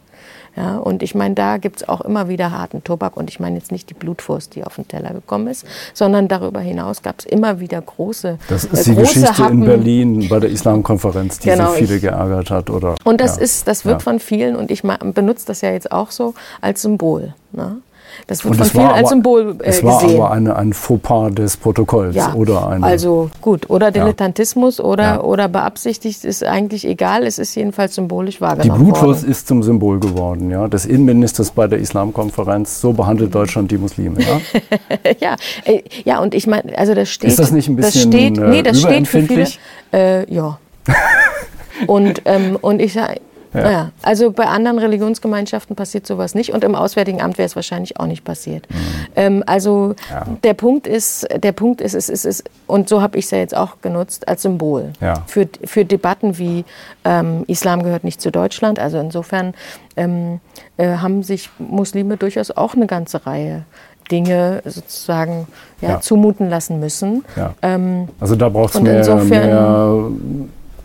Ja, 0.57 0.77
und 0.77 1.03
ich 1.03 1.13
meine, 1.13 1.35
da 1.35 1.57
gibt 1.57 1.77
es 1.77 1.87
auch 1.87 2.01
immer 2.01 2.29
wieder 2.29 2.51
harten 2.51 2.83
Tobak. 2.83 3.15
Und 3.15 3.29
ich 3.29 3.39
meine 3.39 3.57
jetzt 3.57 3.71
nicht 3.71 3.91
die 3.91 3.93
Blutwurst, 3.93 4.55
die 4.55 4.63
auf 4.63 4.75
den 4.75 4.87
Teller 4.87 5.11
gekommen 5.11 5.47
ist, 5.47 5.67
sondern 5.93 6.27
darüber 6.27 6.59
hinaus 6.59 7.03
gab 7.03 7.19
es 7.19 7.25
immer 7.25 7.59
wieder 7.59 7.79
große 7.79 8.39
Das 8.49 8.65
ist 8.65 8.87
äh, 8.87 8.89
die 8.89 8.95
Geschichte 8.95 9.37
Happen. 9.37 9.61
in 9.61 9.65
Berlin 9.65 10.27
bei 10.29 10.39
der 10.39 10.49
Islamkonferenz, 10.49 11.37
die 11.37 11.49
genau, 11.49 11.69
so 11.69 11.73
viele 11.73 11.97
ich, 11.97 12.01
geärgert 12.01 12.49
hat. 12.49 12.71
Oder, 12.71 12.95
und 13.03 13.21
das, 13.21 13.37
ja. 13.37 13.43
ist, 13.43 13.67
das 13.67 13.85
wird 13.85 13.97
ja. 13.97 13.99
von 13.99 14.19
vielen, 14.19 14.55
und 14.55 14.71
ich 14.71 14.81
benutze 14.81 15.45
das 15.45 15.61
ja 15.61 15.71
jetzt 15.71 15.91
auch 15.91 16.09
so, 16.09 16.33
als 16.59 16.81
Symbol. 16.81 17.35
Ne? 17.51 17.77
Das 18.25 18.43
wird 18.43 18.53
und 18.53 18.57
von 18.57 18.67
vielen 18.67 18.85
aber, 18.85 18.95
als 18.95 19.09
Symbol 19.09 19.55
äh, 19.59 19.65
es 19.65 19.83
war 19.83 20.01
gesehen. 20.01 20.19
aber 20.19 20.31
eine, 20.31 20.55
ein 20.55 20.73
Fauxpas 20.73 21.31
des 21.31 21.57
Protokolls 21.57 22.15
ja, 22.15 22.33
oder 22.33 22.67
eine, 22.67 22.85
also 22.85 23.29
gut 23.41 23.69
oder 23.69 23.91
Dilettantismus 23.91 24.79
ja. 24.79 24.83
oder 24.83 25.03
ja. 25.03 25.21
oder 25.21 25.47
beabsichtigt 25.47 26.25
ist 26.25 26.43
eigentlich 26.43 26.85
egal. 26.85 27.25
Es 27.25 27.37
ist 27.37 27.55
jedenfalls 27.55 27.95
symbolisch 27.95 28.41
wahrgenommen 28.41 28.79
Die 28.79 28.91
Blutwurst 28.91 29.21
worden. 29.21 29.31
ist 29.31 29.47
zum 29.47 29.63
Symbol 29.63 29.99
geworden, 29.99 30.49
ja, 30.49 30.67
des 30.67 30.85
Innenministers 30.85 31.51
bei 31.51 31.67
der 31.67 31.79
Islamkonferenz. 31.79 32.81
So 32.81 32.93
behandelt 32.93 33.35
Deutschland 33.35 33.71
die 33.71 33.77
Muslime, 33.77 34.21
ja. 34.21 34.41
ja, 35.19 35.35
äh, 35.65 35.83
ja 36.03 36.19
und 36.19 36.33
ich 36.33 36.47
meine, 36.47 36.77
also 36.77 36.93
das 36.95 37.09
steht. 37.09 37.29
Ist 37.29 37.39
das 37.39 37.51
nicht 37.51 37.69
ein 37.69 37.75
bisschen 37.75 38.11
das 38.11 38.19
steht, 38.19 38.37
nee, 38.37 38.63
das 38.63 38.79
steht 38.79 39.07
für 39.07 39.21
viele. 39.21 39.47
Äh, 39.93 40.33
ja. 40.33 40.59
und 41.87 42.21
ähm, 42.25 42.57
und 42.61 42.81
ich 42.81 42.93
sage 42.93 43.19
ja. 43.53 43.71
ja. 43.71 43.91
also 44.01 44.31
bei 44.31 44.45
anderen 44.45 44.79
Religionsgemeinschaften 44.79 45.75
passiert 45.75 46.07
sowas 46.07 46.35
nicht 46.35 46.53
und 46.53 46.63
im 46.63 46.75
Auswärtigen 46.75 47.21
Amt 47.21 47.37
wäre 47.37 47.45
es 47.45 47.55
wahrscheinlich 47.55 47.99
auch 47.99 48.05
nicht 48.05 48.23
passiert. 48.23 48.67
Mhm. 48.69 48.75
Ähm, 49.15 49.43
also 49.45 49.95
ja. 50.09 50.25
der 50.43 50.53
Punkt 50.53 50.87
ist, 50.87 51.27
der 51.35 51.51
Punkt 51.51 51.81
ist, 51.81 51.93
es 51.93 52.09
ist, 52.09 52.25
es 52.25 52.39
ist 52.39 52.49
und 52.67 52.89
so 52.89 53.01
habe 53.01 53.17
ich 53.17 53.25
es 53.25 53.31
ja 53.31 53.37
jetzt 53.37 53.55
auch 53.55 53.81
genutzt 53.81 54.27
als 54.27 54.41
Symbol 54.41 54.93
ja. 55.01 55.23
für, 55.27 55.47
für 55.63 55.85
Debatten 55.85 56.37
wie 56.37 56.65
ähm, 57.05 57.43
Islam 57.47 57.83
gehört 57.83 58.03
nicht 58.03 58.21
zu 58.21 58.31
Deutschland. 58.31 58.79
Also 58.79 58.99
insofern 58.99 59.53
ähm, 59.95 60.39
äh, 60.77 60.97
haben 60.97 61.23
sich 61.23 61.49
Muslime 61.59 62.17
durchaus 62.17 62.51
auch 62.51 62.75
eine 62.75 62.87
ganze 62.87 63.25
Reihe 63.25 63.63
Dinge 64.11 64.61
sozusagen 64.65 65.47
ja, 65.81 65.99
zumuten 65.99 66.49
lassen 66.49 66.79
müssen. 66.79 67.25
Ähm, 67.61 68.07
also 68.19 68.35
da 68.35 68.49
braucht 68.49 68.75
es 68.75 68.81
mehr, 68.81 69.15
mehr 69.25 70.09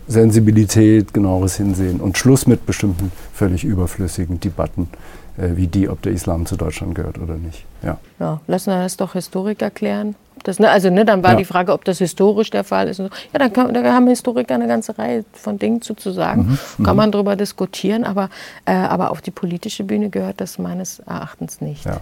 Sensibilität, 0.07 1.13
genaueres 1.13 1.57
Hinsehen 1.57 2.01
und 2.01 2.17
Schluss 2.17 2.47
mit 2.47 2.65
bestimmten 2.65 3.11
völlig 3.33 3.63
überflüssigen 3.63 4.39
Debatten, 4.39 4.89
äh, 5.37 5.55
wie 5.55 5.67
die, 5.67 5.89
ob 5.89 6.01
der 6.01 6.11
Islam 6.11 6.45
zu 6.45 6.55
Deutschland 6.55 6.95
gehört 6.95 7.17
oder 7.17 7.35
nicht. 7.35 7.65
Ja, 7.81 7.97
ja 8.19 8.41
lassen 8.47 8.71
wir 8.71 8.83
das 8.83 8.97
doch 8.97 9.13
Historiker 9.13 9.69
klären. 9.69 10.15
Das, 10.43 10.59
ne, 10.59 10.69
also 10.69 10.89
ne, 10.89 11.05
dann 11.05 11.23
war 11.23 11.31
ja. 11.31 11.37
die 11.37 11.45
Frage, 11.45 11.71
ob 11.71 11.85
das 11.85 11.99
historisch 11.99 12.49
der 12.49 12.65
Fall 12.65 12.89
ist. 12.89 12.99
Ja, 12.99 13.09
da, 13.31 13.47
kann, 13.47 13.73
da 13.73 13.81
haben 13.93 14.07
Historiker 14.07 14.55
eine 14.55 14.67
ganze 14.67 14.97
Reihe 14.97 15.23
von 15.31 15.57
Dingen 15.57 15.81
zu, 15.81 15.93
zu 15.93 16.11
sagen. 16.11 16.43
Mhm, 16.43 16.59
mhm. 16.79 16.83
kann 16.83 16.97
man 16.97 17.11
darüber 17.11 17.35
diskutieren, 17.35 18.03
aber, 18.03 18.29
äh, 18.65 18.73
aber 18.73 19.11
auf 19.11 19.21
die 19.21 19.31
politische 19.31 19.85
Bühne 19.85 20.09
gehört 20.09 20.41
das 20.41 20.59
meines 20.59 20.99
Erachtens 20.99 21.61
nicht. 21.61 21.85
Ja. 21.85 22.01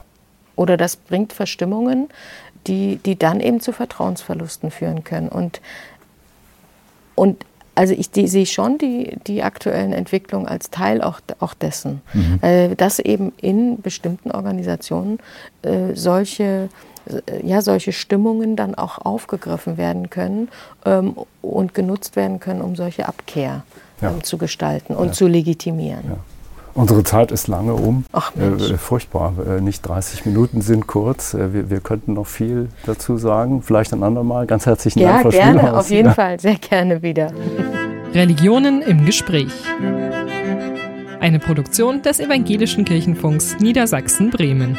Oder 0.56 0.76
das 0.76 0.96
bringt 0.96 1.34
Verstimmungen, 1.34 2.10
die, 2.68 2.98
die 2.98 3.18
dann 3.18 3.40
eben 3.40 3.62
zu 3.62 3.72
Vertrauensverlusten 3.72 4.72
führen 4.72 5.04
können. 5.04 5.30
Und, 5.30 5.62
und 7.16 7.46
Also 7.82 7.96
ich 7.96 8.12
die, 8.12 8.28
sehe 8.28 8.46
schon 8.46 8.78
die, 8.78 9.18
die 9.26 9.42
aktuellen 9.42 9.92
Entwicklungen 9.92 10.46
als 10.46 10.70
Teil 10.70 11.02
auch, 11.02 11.20
auch 11.40 11.56
dessen, 11.56 12.04
mhm. 12.14 12.38
äh, 12.44 12.76
dass 12.76 13.00
eben 13.00 13.34
in 13.42 13.82
bestimmten 13.82 14.30
Organisationen 14.30 15.18
äh, 15.64 15.96
solche 15.96 16.70
ja, 17.42 17.64
solche 17.64 17.94
Stimmungen 17.94 18.56
dann 18.56 18.76
auch 18.76 19.00
aufgegriffen 19.00 19.76
werden 19.78 20.12
können 20.12 20.50
ähm, 20.86 21.16
und 21.42 21.74
genutzt 21.74 22.16
werden 22.16 22.40
können, 22.40 22.62
um 22.62 22.76
solche 22.76 23.08
Abkehr 23.08 23.64
ja. 24.02 24.12
ähm, 24.12 24.24
zu 24.24 24.38
gestalten 24.38 24.94
und 24.94 25.08
ja. 25.08 25.14
zu 25.14 25.26
legitimieren. 25.26 26.04
Ja. 26.08 26.18
Unsere 26.74 27.04
Zeit 27.04 27.32
ist 27.32 27.48
lange 27.48 27.74
um. 27.74 28.06
Ach 28.12 28.34
Mensch. 28.36 28.72
Äh, 28.72 28.78
furchtbar. 28.78 29.34
Äh, 29.48 29.62
nicht 29.62 29.82
30 29.82 30.26
Minuten 30.26 30.62
sind 30.62 30.88
kurz. 30.88 31.34
Äh, 31.34 31.54
wir, 31.54 31.70
wir, 31.70 31.80
könnten 31.80 32.14
noch 32.14 32.28
viel 32.28 32.70
dazu 32.86 33.18
sagen. 33.18 33.62
Vielleicht 33.62 33.94
ein 33.94 34.04
andermal. 34.04 34.48
Ganz 34.48 34.66
herzlichen 34.66 35.00
ja, 35.00 35.14
Dank, 35.14 35.22
Frau 35.24 35.30
gerne, 35.30 35.60
Spielhaus. 35.60 35.80
auf 35.80 35.90
jeden 35.90 36.14
Fall. 36.14 36.40
Sehr 36.40 36.56
gerne 36.56 37.02
wieder. 37.02 37.32
Religionen 38.14 38.82
im 38.82 39.06
Gespräch. 39.06 39.52
Eine 41.20 41.40
Produktion 41.40 42.02
des 42.02 42.20
Evangelischen 42.20 42.84
Kirchenfunks 42.84 43.58
Niedersachsen-Bremen. 43.60 44.78